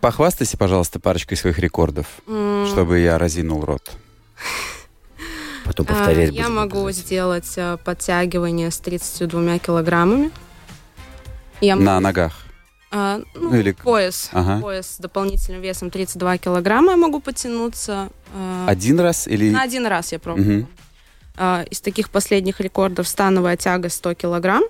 [0.00, 2.68] Похвастайся, пожалуйста, парочкой своих рекордов, mm.
[2.68, 3.90] чтобы я разинул рот.
[5.64, 10.30] Потом повторять Я могу сделать э, подтягивание с 32 килограммами.
[11.60, 12.04] Я на могу...
[12.04, 12.46] ногах?
[12.92, 13.72] А, ну, Или...
[13.72, 14.30] Пояс.
[14.32, 14.60] Ага.
[14.60, 18.10] Пояс с дополнительным весом 32 килограмма я могу потянуться.
[18.66, 19.50] Один раз или...
[19.50, 20.60] На один раз я пробую.
[20.60, 20.68] Угу.
[21.38, 24.64] Из таких последних рекордов становая тяга 100 килограмм.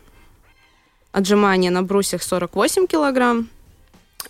[1.12, 3.48] Отжимания на брусьях 48 килограмм.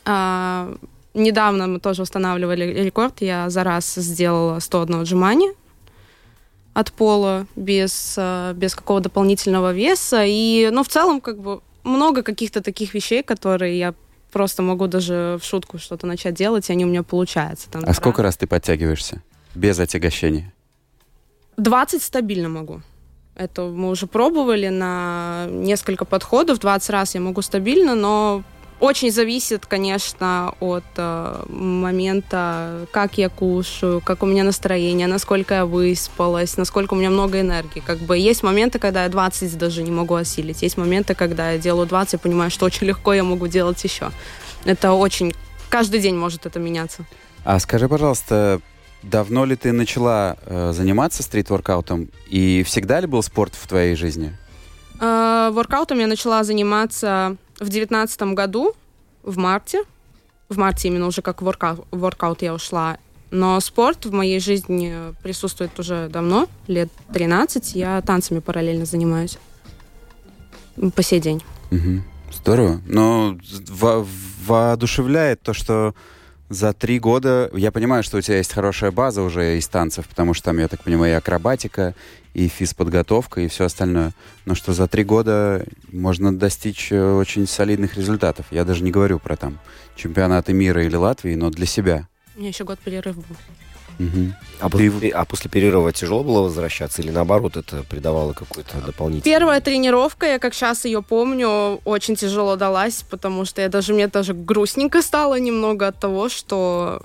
[0.04, 0.74] А,
[1.14, 3.20] недавно мы тоже устанавливали рекорд.
[3.20, 5.52] Я за раз сделала 101 отжимание
[6.74, 10.22] от пола без, а, без какого дополнительного веса.
[10.26, 13.94] И, ну, в целом, как бы, много каких-то таких вещей, которые я
[14.30, 17.70] просто могу даже в шутку что-то начать делать, и они у меня получаются.
[17.70, 19.22] Там, а сколько раз ты подтягиваешься
[19.54, 20.52] без отягощения?
[21.56, 22.82] 20 стабильно могу.
[23.34, 26.58] Это мы уже пробовали на несколько подходов.
[26.58, 28.42] 20 раз я могу стабильно, но
[28.78, 35.66] очень зависит, конечно, от э, момента, как я кушаю, как у меня настроение, насколько я
[35.66, 37.80] выспалась, насколько у меня много энергии.
[37.80, 40.62] Как бы есть моменты, когда я 20 даже не могу осилить.
[40.62, 44.10] Есть моменты, когда я делаю 20 и понимаю, что очень легко я могу делать еще.
[44.64, 45.34] Это очень...
[45.70, 47.04] Каждый день может это меняться.
[47.44, 48.60] А скажи, пожалуйста,
[49.10, 52.08] давно ли ты начала э, заниматься стрит-воркаутом?
[52.28, 54.36] И всегда ли был спорт в твоей жизни?
[55.00, 58.74] Э, воркаутом я начала заниматься в девятнадцатом году,
[59.22, 59.82] в марте,
[60.48, 62.98] в марте именно уже как воркаут, воркаут я ушла,
[63.30, 67.74] но спорт в моей жизни присутствует уже давно, лет 13.
[67.74, 69.38] Я танцами параллельно занимаюсь
[70.94, 71.42] по сей день.
[71.70, 72.02] Угу.
[72.32, 72.80] Здорово.
[72.86, 73.36] Но
[73.68, 74.06] во
[74.46, 75.94] воодушевляет то, что
[76.48, 80.34] за три года, я понимаю, что у тебя есть хорошая база уже из танцев, потому
[80.34, 81.94] что там, я так понимаю, и акробатика,
[82.34, 84.12] и физподготовка, и все остальное.
[84.44, 88.46] Но что за три года можно достичь э, очень солидных результатов.
[88.50, 89.58] Я даже не говорю про там
[89.96, 92.08] чемпионаты мира или Латвии, но для себя.
[92.36, 93.36] У меня еще год перерыв был.
[93.98, 94.32] Угу.
[94.60, 94.90] А, Ты...
[94.90, 99.32] после, а после перерыва тяжело было возвращаться или наоборот это придавало какой-то дополнительный?
[99.34, 104.08] Первая тренировка, я как сейчас ее помню, очень тяжело далась, потому что я даже мне
[104.08, 107.02] даже грустненько стало немного от того, что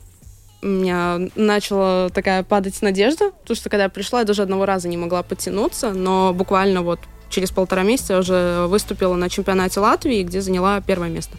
[0.61, 4.87] у меня начала такая падать надежда, потому что когда я пришла, я даже одного раза
[4.87, 6.99] не могла подтянуться, но буквально вот
[7.29, 11.37] через полтора месяца я уже выступила на чемпионате Латвии, где заняла первое место.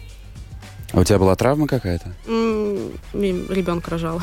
[0.91, 2.11] А у тебя была травма какая-то?
[2.27, 4.21] Ребенка рожала.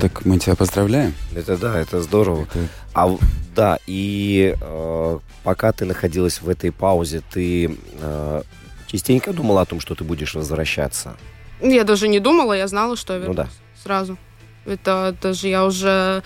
[0.00, 1.14] Так мы тебя поздравляем.
[1.34, 2.42] Это да, это здорово.
[2.42, 2.68] Это...
[2.94, 3.16] А
[3.54, 8.42] да, и э, пока ты находилась в этой паузе, ты э,
[8.86, 11.16] частенько думала о том, что ты будешь возвращаться?
[11.60, 13.36] Я даже не думала, я знала, что я вернусь.
[13.36, 13.48] Ну да.
[13.82, 14.18] Сразу.
[14.66, 16.22] Это даже я уже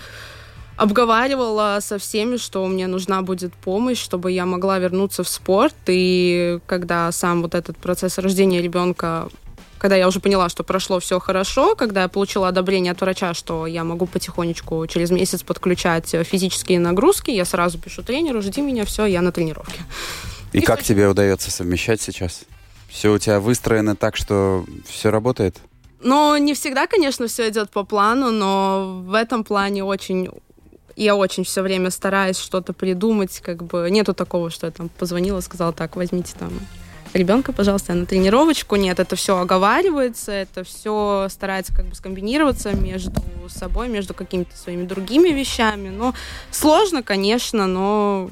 [0.75, 5.75] обговаривала со всеми, что мне нужна будет помощь, чтобы я могла вернуться в спорт.
[5.85, 9.29] И когда сам вот этот процесс рождения ребенка
[9.81, 13.65] когда я уже поняла, что прошло все хорошо, когда я получила одобрение от врача, что
[13.65, 18.85] я могу потихонечку через месяц подключать э, физические нагрузки, я сразу пишу тренеру, жди меня,
[18.85, 19.79] все, я на тренировке.
[20.53, 20.89] И, И как все...
[20.89, 22.41] тебе удается совмещать сейчас?
[22.89, 25.57] Все у тебя выстроено так, что все работает?
[25.99, 30.29] Ну, не всегда, конечно, все идет по плану, но в этом плане очень
[30.95, 35.39] я очень все время стараюсь что-то придумать, как бы нету такого, что я там позвонила,
[35.39, 36.51] сказала, так, возьмите там
[37.13, 38.75] ребенка, пожалуйста, на тренировочку.
[38.75, 44.85] Нет, это все оговаривается, это все старается как бы скомбинироваться между собой, между какими-то своими
[44.85, 45.89] другими вещами.
[45.89, 46.13] Ну,
[46.51, 48.29] сложно, конечно, но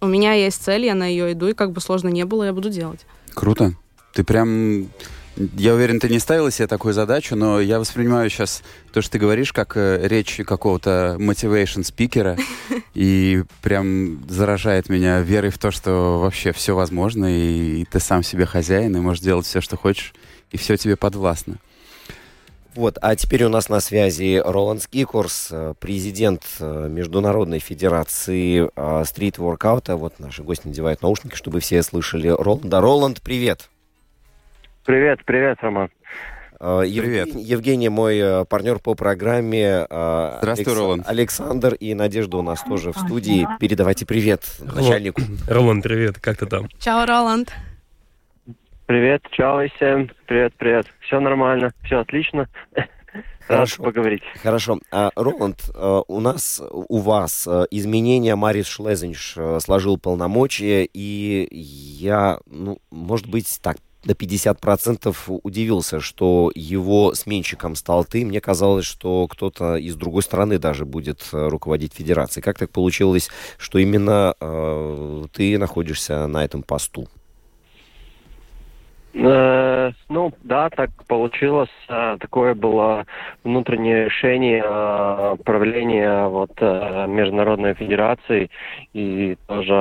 [0.00, 2.52] у меня есть цель, я на ее иду, и как бы сложно не было, я
[2.52, 3.00] буду делать.
[3.34, 3.74] Круто.
[4.12, 4.88] Ты прям
[5.36, 9.18] я уверен, ты не ставила себе такую задачу, но я воспринимаю сейчас то, что ты
[9.18, 12.38] говоришь, как э, речь какого-то motivation спикера,
[12.94, 18.22] и прям заражает меня верой в то, что вообще все возможно, и, и ты сам
[18.22, 20.14] себе хозяин, и можешь делать все, что хочешь,
[20.50, 21.56] и все тебе подвластно.
[22.74, 28.70] Вот, а теперь у нас на связи Роланд Скикорс, э, президент э, Международной Федерации
[29.04, 29.96] стрит-воркаута.
[29.96, 32.80] Вот наши гости надевают наушники, чтобы все слышали Роланда.
[32.80, 33.68] Роланд, привет!
[34.86, 35.90] Привет, привет, Роман.
[36.58, 37.34] Привет.
[37.34, 39.84] Евгений, мой партнер по программе.
[39.84, 40.78] Здравствуй, Алекс...
[40.78, 41.08] Роланд.
[41.08, 43.46] Александр и Надежда у нас тоже в студии.
[43.60, 45.20] Передавайте привет начальнику.
[45.48, 46.68] Роланд, привет, как ты там?
[46.78, 47.52] Чао, Роланд.
[48.86, 50.08] Привет, чао всем.
[50.26, 50.86] Привет, привет.
[51.00, 52.48] Все нормально, все отлично.
[53.46, 53.82] Хорошо.
[53.82, 54.22] Рад поговорить.
[54.42, 54.78] Хорошо.
[54.92, 61.48] А, Роланд, а, у нас, у вас а, изменения Марис Шлезенш а, сложил полномочия, и
[61.50, 68.24] я, ну, может быть, так, до 50% удивился, что его сменщиком стал ты.
[68.24, 72.42] Мне казалось, что кто-то из другой страны даже будет руководить федерацией.
[72.42, 77.08] Как так получилось, что именно э, ты находишься на этом посту?
[80.08, 81.70] Э, ну, да, так получилось.
[81.88, 83.06] Э, такое было
[83.44, 88.50] внутреннее решение э, правления вот, Международной Федерации.
[88.92, 89.72] И тоже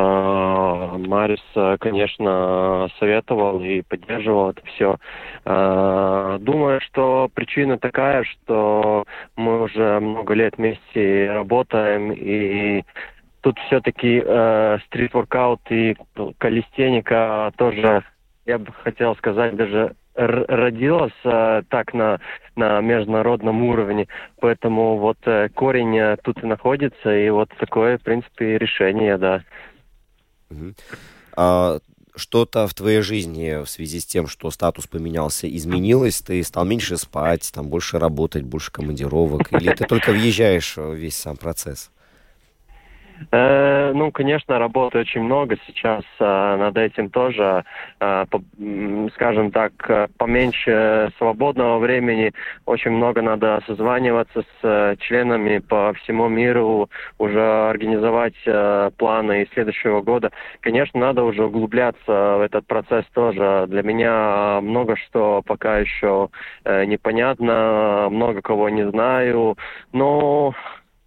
[1.08, 1.42] Марис,
[1.80, 4.98] конечно, советовал и поддерживал это все.
[5.46, 12.84] Думаю, что причина такая, что мы уже много лет вместе работаем, и
[13.42, 14.22] тут все-таки
[14.88, 15.96] стрит-воркаут и
[16.38, 18.04] калистеника тоже
[18.46, 22.20] я бы хотел сказать, даже родилась э, так на,
[22.56, 24.08] на международном уровне.
[24.40, 29.44] Поэтому вот э, корень э, тут и находится, и вот такое, в принципе, решение, да.
[31.36, 31.80] А,
[32.16, 36.22] что-то в твоей жизни в связи с тем, что статус поменялся, изменилось?
[36.22, 39.52] Ты стал меньше спать, там больше работать, больше командировок?
[39.52, 41.92] Или ты только въезжаешь в весь сам процесс?
[43.32, 47.64] Э, ну, конечно, работы очень много сейчас э, над этим тоже,
[48.00, 48.26] э,
[49.14, 49.72] скажем так,
[50.18, 52.34] поменьше свободного времени.
[52.66, 58.36] Очень много надо созваниваться с членами по всему миру, уже организовать
[58.98, 60.32] планы следующего года.
[60.62, 63.66] Конечно, надо уже углубляться в этот процесс тоже.
[63.68, 66.30] Для меня много что пока еще
[66.66, 69.58] непонятно, много кого не знаю,
[69.92, 70.54] но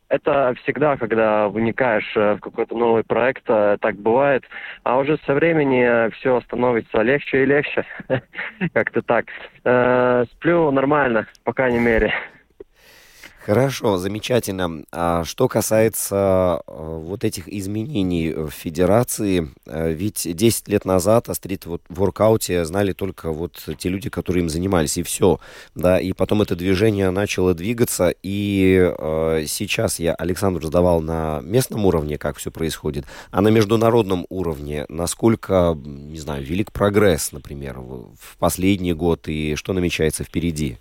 [0.09, 4.44] это всегда, когда вникаешь э, в какой-то новый проект, э, так бывает.
[4.83, 7.85] А уже со времени все становится легче и легче.
[8.73, 9.27] Как-то так.
[9.64, 12.12] Э, сплю нормально, по крайней мере.
[13.49, 14.85] Хорошо, замечательно.
[14.93, 21.35] А что касается э, вот этих изменений в федерации, э, ведь 10 лет назад о
[21.35, 25.41] стрит-воркауте знали только вот те люди, которые им занимались, и все.
[25.75, 31.87] Да, и потом это движение начало двигаться, и э, сейчас я Александру задавал на местном
[31.87, 38.37] уровне, как все происходит, а на международном уровне, насколько, не знаю, велик прогресс, например, в
[38.39, 40.77] последний год, и что намечается впереди?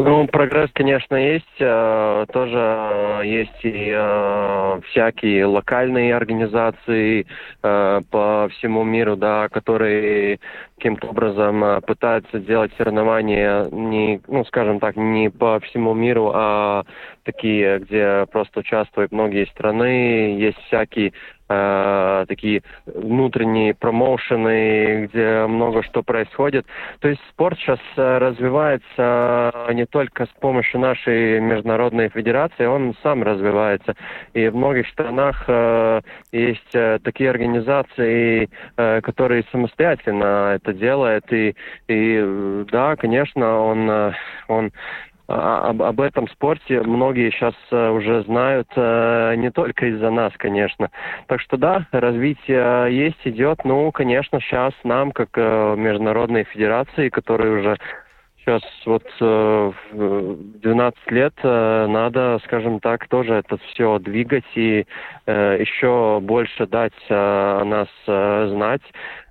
[0.00, 1.44] Ну, прогресс, конечно, есть.
[1.58, 7.26] Э, тоже есть и э, всякие локальные организации
[7.64, 10.38] э, по всему миру, да, которые
[10.78, 16.84] каким-то образом пытаются делать соревнования не, ну, скажем так, не по всему миру, а
[17.24, 20.38] такие, где просто участвуют многие страны.
[20.38, 21.12] Есть всякие
[21.48, 26.66] э, такие внутренние промоушены, где много что происходит.
[27.00, 33.22] То есть спорт сейчас э, развивается не только с помощью нашей международной федерации, он сам
[33.22, 33.94] развивается.
[34.34, 36.00] И в многих странах э,
[36.32, 41.32] есть э, такие организации, э, которые самостоятельно это делают.
[41.32, 41.54] И,
[41.88, 44.12] и да, конечно, он, э,
[44.48, 44.72] он
[45.28, 50.32] а, об, об этом спорте многие сейчас э, уже знают, э, не только из-за нас,
[50.36, 50.90] конечно.
[51.26, 53.64] Так что да, развитие есть, идет.
[53.64, 57.78] Ну, конечно, сейчас нам, как международной федерации, которые уже
[58.38, 64.86] сейчас вот 12 лет надо, скажем так, тоже это все двигать и
[65.26, 68.80] еще больше дать о нас знать.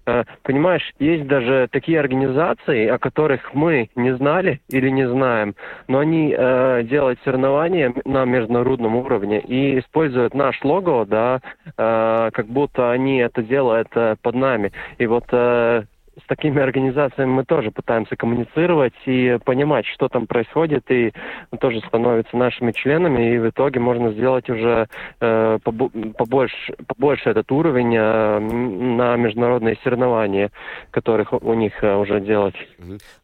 [0.07, 5.53] Э, понимаешь, есть даже такие организации, о которых мы не знали или не знаем,
[5.89, 12.47] но они э, делают соревнования на международном уровне и используют наш лого, да, э, как
[12.47, 14.71] будто они это делают э, под нами.
[14.97, 15.83] И вот э,
[16.23, 21.13] с такими организациями мы тоже пытаемся коммуницировать и понимать, что там происходит, и
[21.59, 24.87] тоже становятся нашими членами, и в итоге можно сделать уже
[25.19, 30.51] э, побольше, побольше этот уровень э, на международные соревнования,
[30.91, 32.55] которых у них э, уже делать.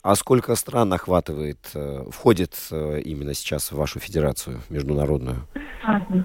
[0.04, 5.48] А сколько стран охватывает, э, входит э, именно сейчас в вашу федерацию международную?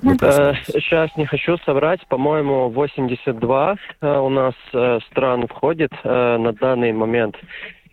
[0.02, 6.36] Ну, э, сейчас не хочу соврать, по-моему, 82 э, у нас э, стран входит э,
[6.38, 7.36] на данный момент.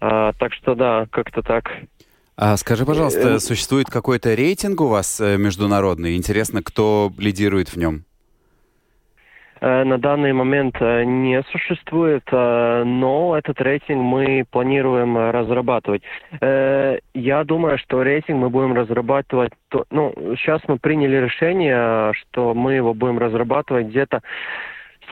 [0.00, 1.70] э, так что да, как-то так.
[2.36, 6.16] А скажи, пожалуйста, существует какой-то рейтинг у вас международный?
[6.16, 8.04] Интересно, кто лидирует в нем?
[9.64, 16.02] На данный момент не существует, но этот рейтинг мы планируем разрабатывать.
[16.42, 19.52] Я думаю, что рейтинг мы будем разрабатывать...
[19.90, 24.20] Ну, сейчас мы приняли решение, что мы его будем разрабатывать где-то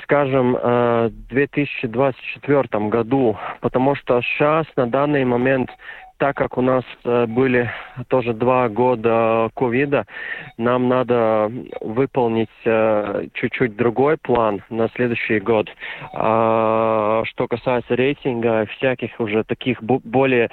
[0.03, 5.70] скажем, в 2024 году, потому что сейчас на данный момент
[6.23, 7.68] так как у нас э, были
[8.07, 10.07] тоже два года ковида,
[10.57, 11.51] нам надо
[11.81, 15.68] выполнить э, чуть-чуть другой план на следующий год.
[16.12, 20.49] А, что касается рейтинга, всяких уже таких более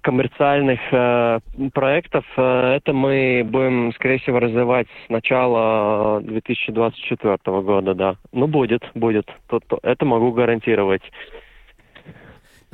[0.00, 1.40] коммерциальных э,
[1.74, 8.16] проектов, э, это мы будем, скорее всего, развивать с начала 2024 года, да.
[8.32, 9.26] Ну, будет, будет.
[9.48, 11.02] То, то, это могу гарантировать.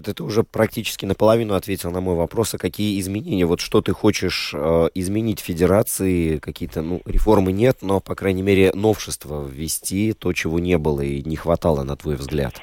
[0.03, 3.47] Вот это уже практически наполовину ответил на мой вопрос, а какие изменения?
[3.47, 6.39] Вот что ты хочешь э, изменить в федерации?
[6.39, 11.23] Какие-то, ну, реформы нет, но, по крайней мере, новшества ввести, то, чего не было и
[11.23, 12.55] не хватало, на твой взгляд.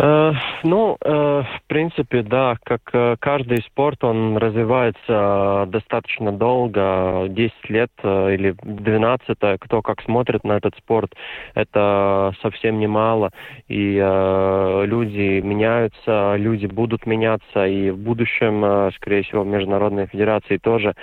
[0.00, 0.32] Э,
[0.62, 7.90] ну, э, в принципе, да, как э, каждый спорт, он развивается достаточно долго, 10 лет
[8.04, 11.14] или 12, кто как смотрит на этот спорт,
[11.54, 13.30] это совсем немало.
[13.66, 20.94] И люди меняются, люди будут меняться, и в будущем, скорее всего, в Международной Федерации тоже.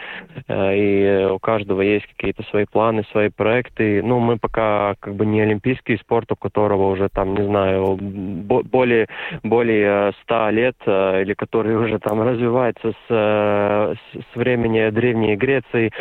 [0.49, 4.01] И у каждого есть какие-то свои планы, свои проекты.
[4.03, 8.84] Ну, мы пока как бы не олимпийский спорт, у которого уже там, не знаю, более
[8.85, 9.07] более,
[9.43, 15.91] более 100 лет, э, или который уже там развивается с, э, с времени Древней Греции.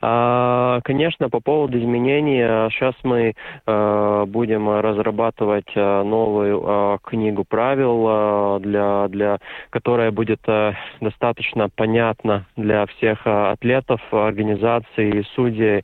[0.00, 3.34] А, конечно, по поводу изменений, сейчас мы
[3.66, 9.38] э, будем разрабатывать новую книгу правил, для, для,
[9.70, 10.40] которая будет
[11.00, 15.82] достаточно понятна для всех атлетов, организаций, судей.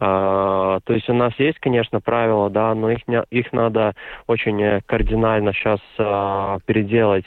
[0.00, 3.00] А, то есть у нас есть, конечно, правила, да, но их,
[3.30, 3.94] их надо
[4.26, 7.26] очень кардинально сейчас э, переделать.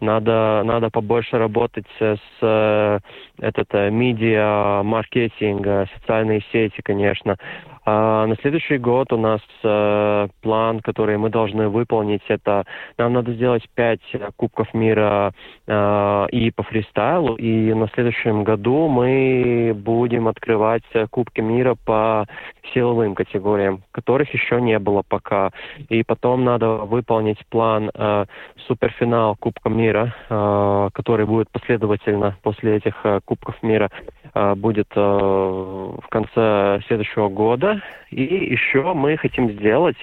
[0.00, 2.98] Надо, надо побольше работать с э,
[3.40, 7.36] э, медиа, маркетинг, э, социальные сети, конечно.
[7.84, 12.64] А на следующий год у нас э, план, который мы должны выполнить, это
[12.96, 14.00] нам надо сделать пять
[14.36, 15.32] Кубков мира
[15.66, 22.26] э, и по фристайлу, и на следующем году мы будем открывать Кубки мира по
[22.72, 25.50] силовым категориям, которых еще не было пока.
[25.88, 28.24] И потом надо выполнить план э,
[28.66, 33.90] суперфинал Кубка мира, э, который будет последовательно после этих э, Кубков мира,
[34.34, 37.80] э, будет э, в конце следующего года
[38.12, 39.96] и еще мы хотим сделать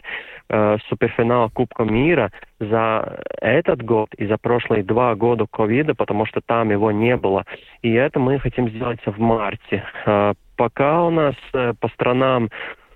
[0.50, 6.42] э, суперфинал Кубка мира за этот год и за прошлые два года ковида, потому что
[6.42, 7.46] там его не было.
[7.82, 9.84] И это мы хотим сделать в марте.
[10.06, 12.50] Э, пока у нас э, по странам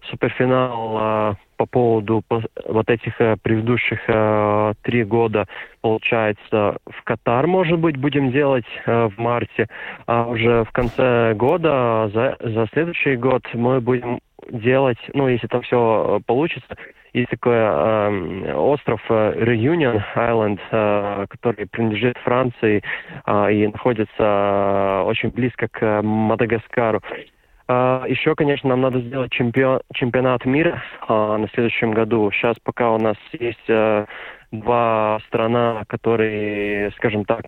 [0.10, 5.46] суперфинал э, по поводу по, вот этих э, предыдущих э, три года,
[5.82, 9.68] получается, в Катар, может быть, будем делать э, в марте,
[10.06, 14.20] а уже в конце года, за, за следующий год мы будем
[14.52, 16.76] делать, ну, если там все э, получится,
[17.14, 22.84] есть такой э, остров э, Reunion Island, э, который принадлежит Франции
[23.26, 27.02] э, и находится э, очень близко к Мадагаскару.
[27.70, 32.30] Uh, еще, конечно, нам надо сделать чемпион, чемпионат мира uh, на следующем году.
[32.32, 34.06] Сейчас пока у нас есть uh,
[34.52, 37.46] два страна, которые, скажем так,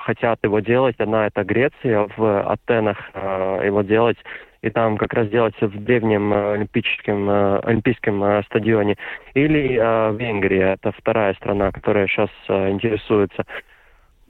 [0.00, 0.96] хотят его делать.
[0.98, 4.16] Одна это Греция, в Атенах его делать
[4.62, 8.96] и там как раз делать в древнем олимпийском, олимпийском стадионе.
[9.34, 9.74] Или
[10.16, 13.44] Венгрия, это вторая страна, которая сейчас интересуется.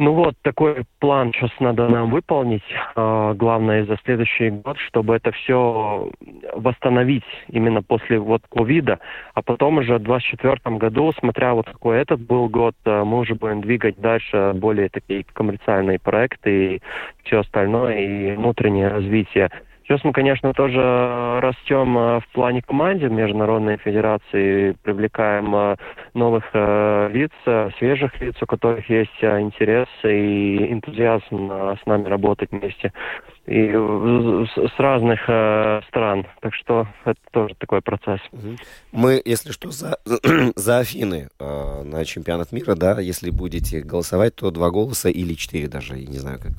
[0.03, 2.65] Ну вот, такой план сейчас надо нам выполнить,
[2.97, 6.11] главное, за следующий год, чтобы это все
[6.55, 8.99] восстановить именно после вот ковида,
[9.35, 13.61] а потом уже в 2024 году, смотря вот какой этот был год, мы уже будем
[13.61, 16.83] двигать дальше более такие коммерциальные проекты и
[17.25, 19.51] все остальное, и внутреннее развитие.
[19.91, 25.76] Сейчас мы, конечно, тоже растем э, в плане команды Международной Федерации, привлекаем э,
[26.14, 27.32] новых э, лиц,
[27.76, 31.51] свежих лиц, у которых есть интерес и энтузиазм
[31.82, 32.93] с нами работать вместе
[33.47, 36.26] и с разных э, стран.
[36.41, 38.20] Так что это тоже такой процесс.
[38.93, 39.99] Мы, если что, за,
[40.57, 45.68] за Афины э, на чемпионат мира, да, если будете голосовать, то два голоса или четыре
[45.68, 46.53] даже, я не знаю, как...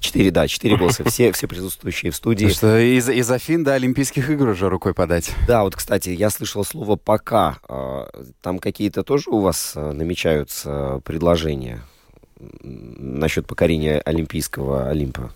[0.00, 2.46] Четыре, да, четыре голоса, все, все присутствующие в студии.
[2.46, 5.34] Что из, из Афин до Олимпийских игр уже рукой подать.
[5.46, 7.58] Да, вот, кстати, я слышал слово «пока».
[7.68, 8.06] Э,
[8.40, 11.80] там какие-то тоже у вас э, намечаются предложения?
[12.62, 15.30] насчет покорения Олимпийского Олимпа?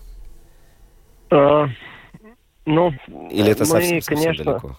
[1.31, 1.67] А,
[2.65, 2.93] ну,
[3.29, 4.77] Или это совсем, совсем конечно, далеко?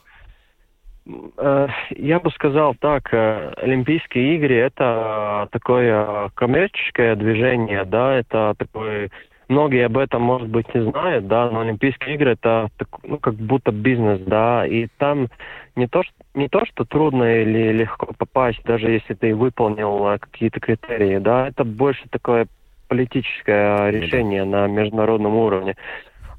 [1.38, 9.10] Э, я бы сказал так, э, Олимпийские игры это такое коммерческое движение, да, это такой
[9.48, 12.68] многие об этом, может быть, не знают, да, но Олимпийские игры это
[13.04, 15.28] ну, как будто бизнес, да, и там
[15.76, 20.18] не то, что, не то, что трудно или легко попасть, даже если ты выполнил э,
[20.18, 22.48] какие-то критерии, да, это больше такое
[22.88, 25.76] политическое решение на международном уровне.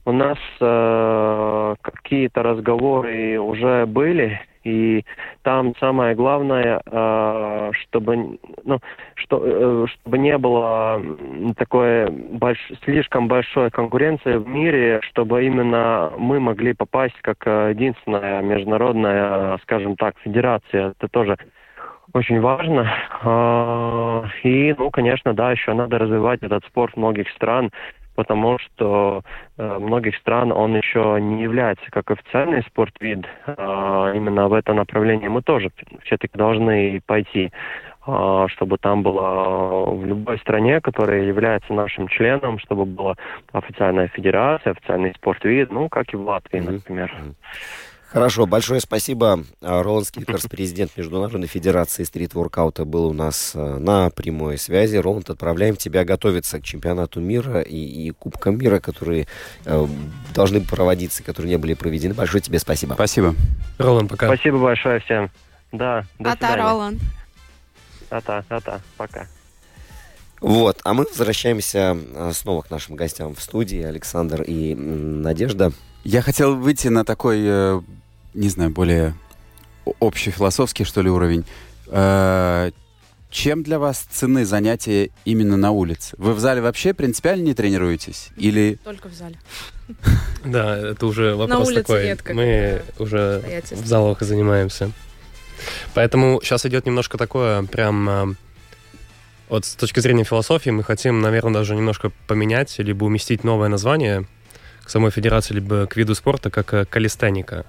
[0.08, 5.04] У нас э, какие-то разговоры уже были, и
[5.42, 8.80] там самое главное, э, чтобы, ну,
[9.16, 11.02] что, э, чтобы не было
[11.58, 19.58] такой больш, слишком большой конкуренции в мире, чтобы именно мы могли попасть как единственная международная,
[19.64, 20.94] скажем так, федерация.
[20.98, 21.38] Это тоже
[22.14, 22.90] очень важно.
[23.24, 27.72] Э, и, ну, конечно, да, еще надо развивать этот спорт многих стран
[28.18, 29.22] потому что
[29.58, 33.26] э, многих стран он еще не является как официальный спортвид.
[33.46, 35.70] Э, именно в это направление мы тоже
[36.04, 37.52] все-таки должны пойти,
[38.08, 43.14] э, чтобы там было в любой стране, которая является нашим членом, чтобы была
[43.54, 46.72] официальная федерация, официальный спортвид, ну, как и в Латвии, mm-hmm.
[46.72, 47.14] например.
[48.10, 49.44] Хорошо, большое спасибо.
[49.62, 54.96] А, Роланд Скилькерс, президент Международной Федерации стрит-воркаута, был у нас а, на прямой связи.
[54.96, 59.28] Роланд, отправляем тебя готовиться к чемпионату мира и, и Кубкам мира, которые
[59.66, 59.88] э,
[60.34, 62.14] должны проводиться, которые не были проведены.
[62.14, 62.94] Большое тебе спасибо.
[62.94, 63.36] Спасибо.
[63.78, 64.28] Роланд, пока.
[64.28, 65.30] Спасибо большое всем.
[65.74, 67.02] Да, до Ата, Роланд.
[68.10, 69.28] Ата, ата, пока.
[70.40, 71.98] Вот, а мы возвращаемся
[72.32, 75.74] снова к нашим гостям в студии, Александр и Надежда.
[76.04, 77.82] Я хотел выйти на такой, э,
[78.38, 79.16] не знаю, более
[80.00, 81.44] общий философский, что ли, уровень.
[81.88, 82.72] Э,
[83.30, 86.16] чем для вас цены занятия именно на улице?
[86.18, 88.30] Вы в зале вообще принципиально не тренируетесь?
[88.38, 88.80] Или...
[88.84, 89.38] Только в зале.
[90.46, 92.18] Да, это уже вопрос такой.
[92.34, 94.92] Мы уже в залах занимаемся.
[95.94, 98.36] Поэтому сейчас идет немножко такое прям э,
[99.50, 104.26] вот с точки зрения философии мы хотим, наверное, даже немножко поменять, либо уместить новое название
[104.84, 107.66] к самой федерации, либо к виду спорта, как э, калистеника.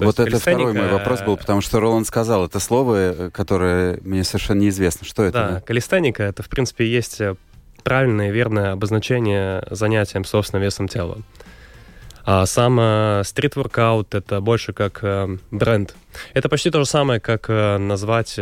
[0.00, 3.98] То вот это второй мой вопрос был, потому что Роланд сказал это слово, э, которое
[4.02, 5.06] мне совершенно неизвестно.
[5.06, 5.38] Что это?
[5.38, 7.36] Да, калистеника— это, в принципе, есть э,
[7.84, 11.18] правильное и верное обозначение занятием собственным весом тела.
[12.24, 15.02] А сам стрит-воркаут— это больше как
[15.50, 15.94] бренд.
[16.34, 18.38] Это почти то же самое, как назвать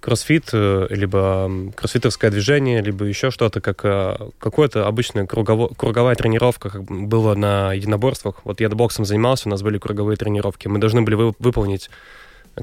[0.00, 6.70] кроссфит, э, либо кроссфитовское движение, либо еще что-то, как э, какое-то обычная кругово, круговая тренировка,
[6.70, 8.36] как было на единоборствах.
[8.44, 10.68] Вот я боксом занимался, у нас были круговые тренировки.
[10.68, 11.90] Мы должны были вы, выполнить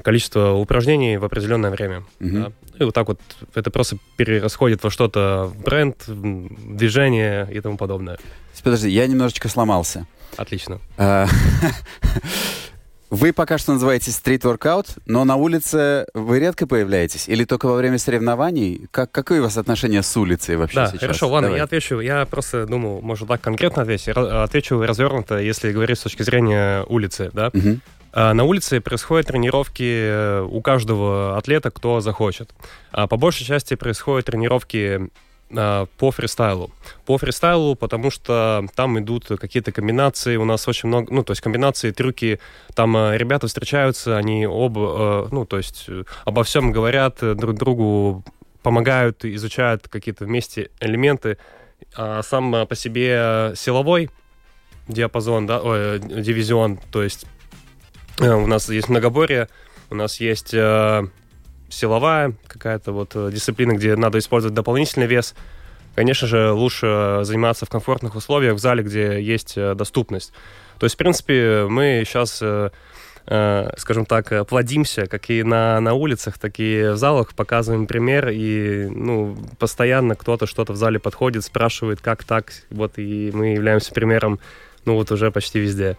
[0.02, 2.04] количество упражнений в определенное время.
[2.20, 2.42] Mm-hmm.
[2.42, 2.52] Да?
[2.78, 3.20] И вот так вот
[3.54, 8.18] это просто перерасходит во что-то бренд, движение и тому подобное.
[8.62, 10.06] Подожди, я немножечко сломался.
[10.36, 10.78] Отлично.
[13.12, 17.28] Вы пока что называетесь стрит-воркаут, но на улице вы редко появляетесь?
[17.28, 18.86] Или только во время соревнований?
[18.90, 21.00] Как, какое у вас отношение с улицей вообще да, сейчас?
[21.00, 21.58] хорошо, ладно, Давай.
[21.58, 22.00] я отвечу.
[22.00, 24.08] Я просто думал, может, так конкретно ответить.
[24.08, 27.50] Отвечу развернуто, если говорить с точки зрения улицы, да?
[27.52, 27.80] Угу.
[28.14, 32.50] На улице происходят тренировки э, у каждого атлета, кто захочет.
[32.92, 35.10] А по большей части происходят тренировки
[35.52, 36.70] по фристайлу.
[37.04, 41.42] По фристайлу, потому что там идут какие-то комбинации, у нас очень много, ну, то есть
[41.42, 42.40] комбинации, трюки,
[42.74, 47.56] там э, ребята встречаются, они оба, э, ну, то есть э, обо всем говорят, друг
[47.56, 48.24] другу
[48.62, 51.36] помогают, изучают какие-то вместе элементы.
[51.96, 54.08] А сам по себе силовой
[54.88, 57.26] диапазон, да, ой, дивизион, то есть
[58.20, 59.48] у нас есть многоборье,
[59.90, 60.54] у нас есть
[61.72, 65.34] силовая какая-то вот э, дисциплина, где надо использовать дополнительный вес,
[65.94, 70.32] конечно же, лучше заниматься в комфортных условиях в зале, где есть э, доступность.
[70.78, 72.70] То есть, в принципе, мы сейчас, э,
[73.76, 78.88] скажем так, плодимся, как и на, на улицах, так и в залах, показываем пример, и
[78.90, 84.40] ну, постоянно кто-то что-то в зале подходит, спрашивает, как так, вот, и мы являемся примером,
[84.84, 85.96] ну, вот уже почти везде.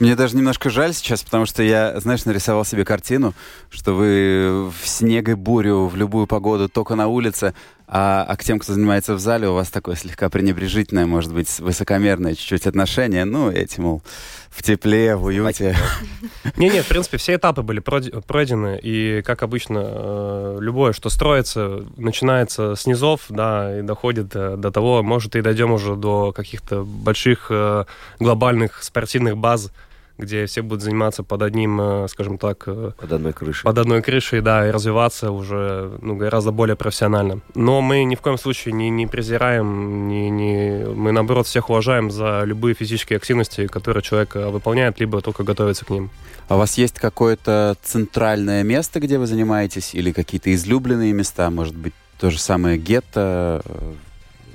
[0.00, 3.34] Мне даже немножко жаль сейчас, потому что я, знаешь, нарисовал себе картину,
[3.70, 7.54] что вы в снег и бурю, в любую погоду, только на улице,
[7.90, 11.58] а, а к тем, кто занимается в зале, у вас такое слегка пренебрежительное, может быть,
[11.58, 13.24] высокомерное чуть-чуть отношение.
[13.24, 14.02] Ну, эти, мол,
[14.50, 15.74] в тепле, в уюте.
[16.56, 22.74] Не-не, в принципе, все этапы были пройдены, и, как обычно, э, любое, что строится, начинается
[22.74, 27.46] с низов, да, и доходит э, до того, может, и дойдем уже до каких-то больших
[27.48, 27.86] э,
[28.20, 29.72] глобальных спортивных баз,
[30.18, 32.64] где все будут заниматься под одним, э, скажем так...
[32.66, 33.64] Э, под одной крышей.
[33.64, 37.40] Под одной крышей, да, и развиваться уже ну, гораздо более профессионально.
[37.54, 40.84] Но мы ни в коем случае не, не презираем, не, не...
[40.86, 45.84] мы, наоборот, всех уважаем за любые физические активности, которые человек э, выполняет, либо только готовится
[45.84, 46.10] к ним.
[46.48, 51.76] А у вас есть какое-то центральное место, где вы занимаетесь, или какие-то излюбленные места, может
[51.76, 53.62] быть, то же самое гетто,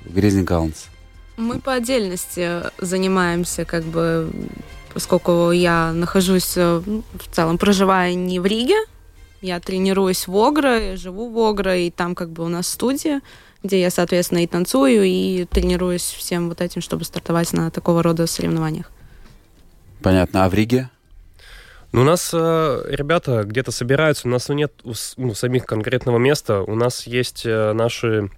[0.05, 0.87] Гризенкаунс?
[1.37, 4.29] Мы по отдельности занимаемся, как бы,
[4.93, 8.77] поскольку я нахожусь э, в целом, проживая не в Риге,
[9.41, 13.21] я тренируюсь в Огро, живу в Огро, и там как бы у нас студия,
[13.61, 18.27] где я, соответственно, и танцую, и тренируюсь всем вот этим, чтобы стартовать на такого рода
[18.27, 18.91] соревнованиях.
[20.01, 20.45] Понятно.
[20.45, 20.89] А в Риге?
[21.91, 24.73] Ну, у нас э, ребята где-то собираются, у нас нет
[25.17, 28.31] ну, самих конкретного места, у нас есть э, наши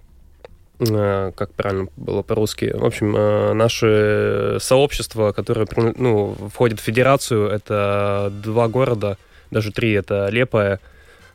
[0.78, 5.66] как правильно было по-русски, в общем, э, наше сообщество, которое
[5.96, 9.16] ну, входит в федерацию, это два города,
[9.50, 10.80] даже три, это Лепая,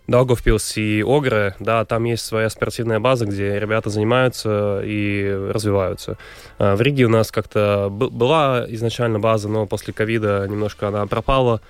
[0.08, 6.18] Даугавпилс и Огры, да, там есть своя спортивная база, где ребята занимаются и развиваются.
[6.60, 11.62] Э, в Риге у нас как-то была изначально база, но после ковида немножко она пропала,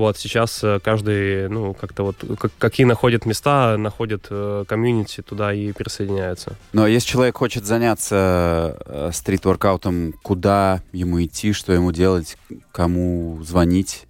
[0.00, 5.52] вот сейчас э, каждый, ну, как-то вот, как, какие находят места, находят э, комьюнити, туда
[5.52, 6.56] и присоединяются.
[6.72, 12.36] Но если человек хочет заняться э, стрит-воркаутом, куда ему идти, что ему делать,
[12.72, 14.06] кому звонить?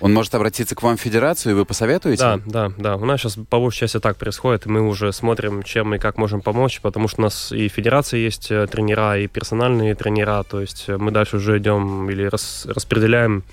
[0.00, 2.22] Он может обратиться к вам в федерацию, и вы посоветуете?
[2.22, 2.96] Да, да, да.
[2.96, 6.18] У нас сейчас по большей части так происходит, и мы уже смотрим, чем и как
[6.18, 10.88] можем помочь, потому что у нас и федерация есть тренера, и персональные тренера, то есть
[10.88, 13.44] мы дальше уже идем или рас, распределяем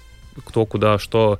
[0.45, 1.39] кто куда что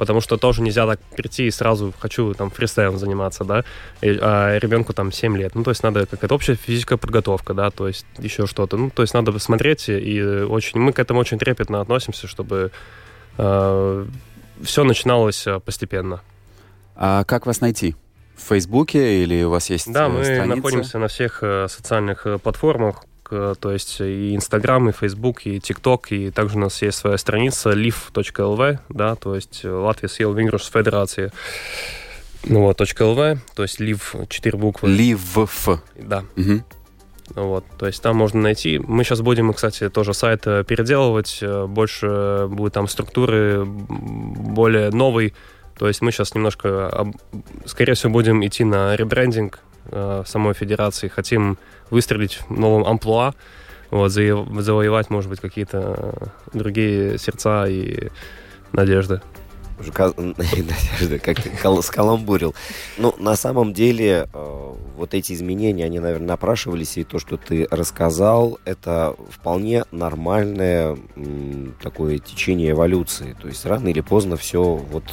[0.00, 3.64] потому что тоже нельзя так прийти и сразу хочу там фристайлом заниматься, да,
[4.00, 5.54] и, а ребенку там 7 лет.
[5.54, 8.78] Ну, то есть надо какая-то общая физическая подготовка, да, то есть еще что-то.
[8.78, 12.72] Ну, то есть надо посмотреть, и очень, мы к этому очень трепетно относимся, чтобы
[13.36, 14.06] э,
[14.62, 16.22] все начиналось э, постепенно.
[16.96, 17.94] А как вас найти?
[18.38, 20.56] В Фейсбуке или у вас есть Да, мы страница?
[20.56, 26.12] находимся на всех э, социальных платформах, Э, то есть и Инстаграм, и Фейсбук, и ТикТок,
[26.12, 31.32] и также у нас есть своя страница liv.lv, да, то есть Латвия съел Венгрус Федерации.
[32.44, 34.88] Ну вот, .lv, то есть лив, четыре буквы.
[34.88, 35.80] Liv.
[35.96, 36.24] Да.
[36.36, 36.62] Угу.
[37.34, 38.78] Вот, то есть там можно найти.
[38.78, 45.34] Мы сейчас будем, кстати, тоже сайт э, переделывать, э, больше будет там структуры, более новый.
[45.78, 47.12] То есть мы сейчас немножко,
[47.66, 49.60] скорее всего, будем идти на ребрендинг
[50.26, 51.08] самой федерации.
[51.08, 51.58] Хотим
[51.90, 53.34] выстрелить в новом амплуа,
[53.90, 58.08] вот, завоевать, может быть, какие-то другие сердца и
[58.72, 59.20] надежды.
[60.16, 62.54] Надежда, как ты скаламбурил.
[62.98, 67.66] Ну, на самом деле, э, вот эти изменения, они, наверное, напрашивались, и то, что ты
[67.70, 70.98] рассказал, это вполне нормальное
[71.82, 73.36] такое течение эволюции.
[73.40, 75.04] То есть рано или поздно все вот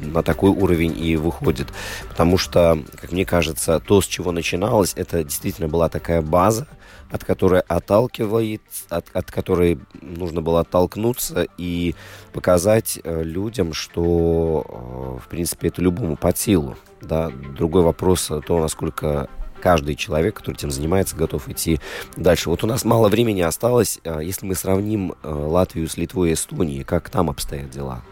[0.00, 1.68] на такой уровень и выходит.
[2.08, 6.66] Потому что, как мне кажется, то, с чего начиналось, это действительно была такая база,
[7.10, 11.94] от которой отталкивает, от, от которой нужно было оттолкнуться и
[12.32, 16.76] показать э, людям, что, э, в принципе, это любому под силу.
[17.00, 17.30] Да?
[17.56, 19.28] Другой вопрос то, насколько
[19.60, 21.80] каждый человек, который этим занимается, готов идти
[22.16, 22.50] дальше.
[22.50, 24.00] Вот у нас мало времени осталось.
[24.04, 28.02] Э, если мы сравним Латвию с Литвой и Эстонией, как там обстоят дела?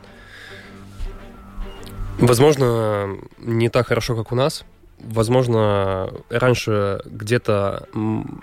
[2.19, 4.65] Возможно, не так хорошо, как у нас.
[4.99, 7.89] Возможно, раньше где-то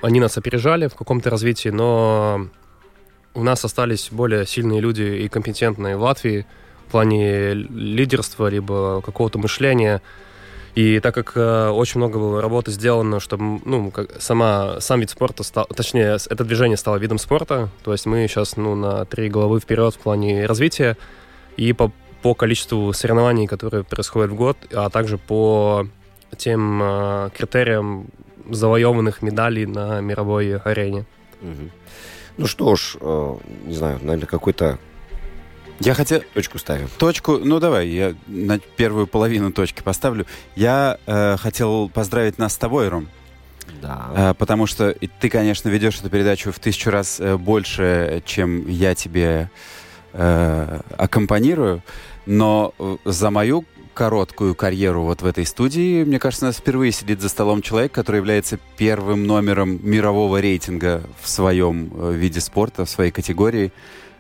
[0.02, 2.48] они нас опережали в каком-то развитии, но
[3.34, 6.46] у нас остались более сильные люди и компетентные в Латвии
[6.88, 10.02] в плане лидерства, либо какого-то мышления.
[10.76, 15.12] И так как э, очень много было работы сделано, чтобы ну, как, сама, сам вид
[15.12, 19.30] спорта стал, точнее, это движение стало видом спорта, то есть мы сейчас ну, на три
[19.30, 20.98] головы вперед в плане развития,
[21.58, 21.92] и по
[22.24, 25.88] по количеству соревнований, которые происходят в год, а также по
[26.38, 28.08] тем э, критериям
[28.50, 31.06] завоеванных медалей на мировой арене.
[31.42, 31.70] Угу.
[32.38, 34.80] Ну что ж, э, не знаю, наверное, какой-то
[35.80, 36.22] я хотел...
[36.34, 36.88] Точку ставим.
[36.98, 40.26] Точку, ну давай, я на первую половину точки поставлю.
[40.56, 43.10] Я э, хотел поздравить нас с тобой, Ром.
[43.82, 44.10] Да.
[44.16, 48.96] Э, потому что ты, конечно, ведешь эту передачу в тысячу раз э, больше, чем я
[48.96, 49.50] тебе
[50.14, 51.82] э, аккомпанирую.
[52.26, 56.92] Но э, за мою короткую карьеру вот в этой студии, мне кажется, у нас впервые
[56.92, 62.86] сидит за столом человек, который является первым номером мирового рейтинга в своем э, виде спорта,
[62.86, 63.72] в своей категории.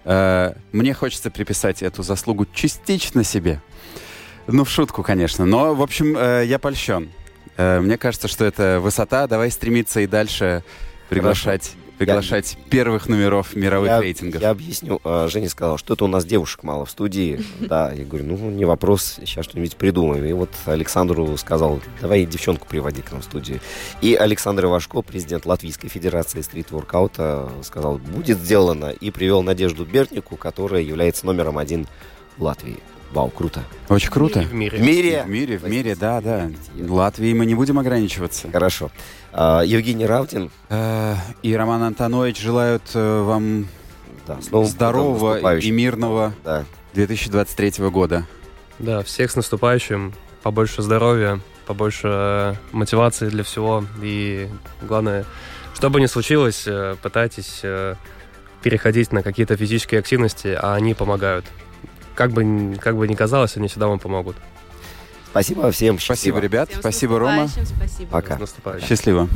[0.06, 3.62] Э, мне хочется приписать эту заслугу частично себе.
[4.47, 5.45] Ну, в шутку, конечно.
[5.45, 7.10] Но, в общем, я польщен.
[7.58, 9.26] Мне кажется, что это высота.
[9.28, 10.66] Давай стремиться и дальше
[11.08, 11.76] приглашать.
[11.98, 14.41] Приглашать первых номеров мировых я, рейтингов.
[14.41, 15.00] Я объясню.
[15.04, 17.39] А, Женя сказал, что это у нас девушек мало в студии.
[17.74, 20.26] Да, я говорю, ну, не вопрос, сейчас что-нибудь придумаем.
[20.26, 23.62] И вот Александру сказал, давай девчонку приводи к нам в студию.
[24.02, 28.89] И Александр Ивашко, президент Латвийской Федерации стрит-воркаута, сказал, будет сделано.
[28.89, 31.88] И привел Надежду Бертнику, которая является номером один
[32.38, 32.80] в Латвии.
[33.14, 33.64] Вау, круто.
[33.89, 34.41] Очень круто.
[34.41, 34.78] В мире.
[34.78, 35.24] В мире.
[35.24, 36.49] В мире, в мире, да, да.
[36.76, 38.49] Латвии мы не будем ограничиваться.
[38.51, 38.89] Хорошо.
[39.32, 40.49] А, Евгений Равдин.
[40.70, 43.68] Э, И Роман Антонович желают э, вам
[44.26, 46.66] Да, здорового и мирного Да.
[46.95, 48.26] 2023 года.
[48.80, 50.14] Да, всех с наступающим.
[50.41, 53.86] Побольше здоровья, побольше э, мотивации для всего.
[54.01, 54.49] И
[54.82, 55.26] главное,
[55.76, 56.68] что бы ни случилось,
[57.03, 57.61] пытайтесь
[58.64, 61.45] переходить на какие-то физические активности, а они помогают.
[62.16, 64.36] Как бы, как бы ни казалось, они всегда вам помогут.
[65.32, 65.97] Спасибо всем.
[65.97, 66.39] Спасибо, Счастливо.
[66.39, 66.70] ребят.
[66.70, 67.47] Всем Спасибо, Рома.
[67.47, 68.11] Спасибо.
[68.11, 68.39] Пока.
[68.80, 69.28] Счастливо.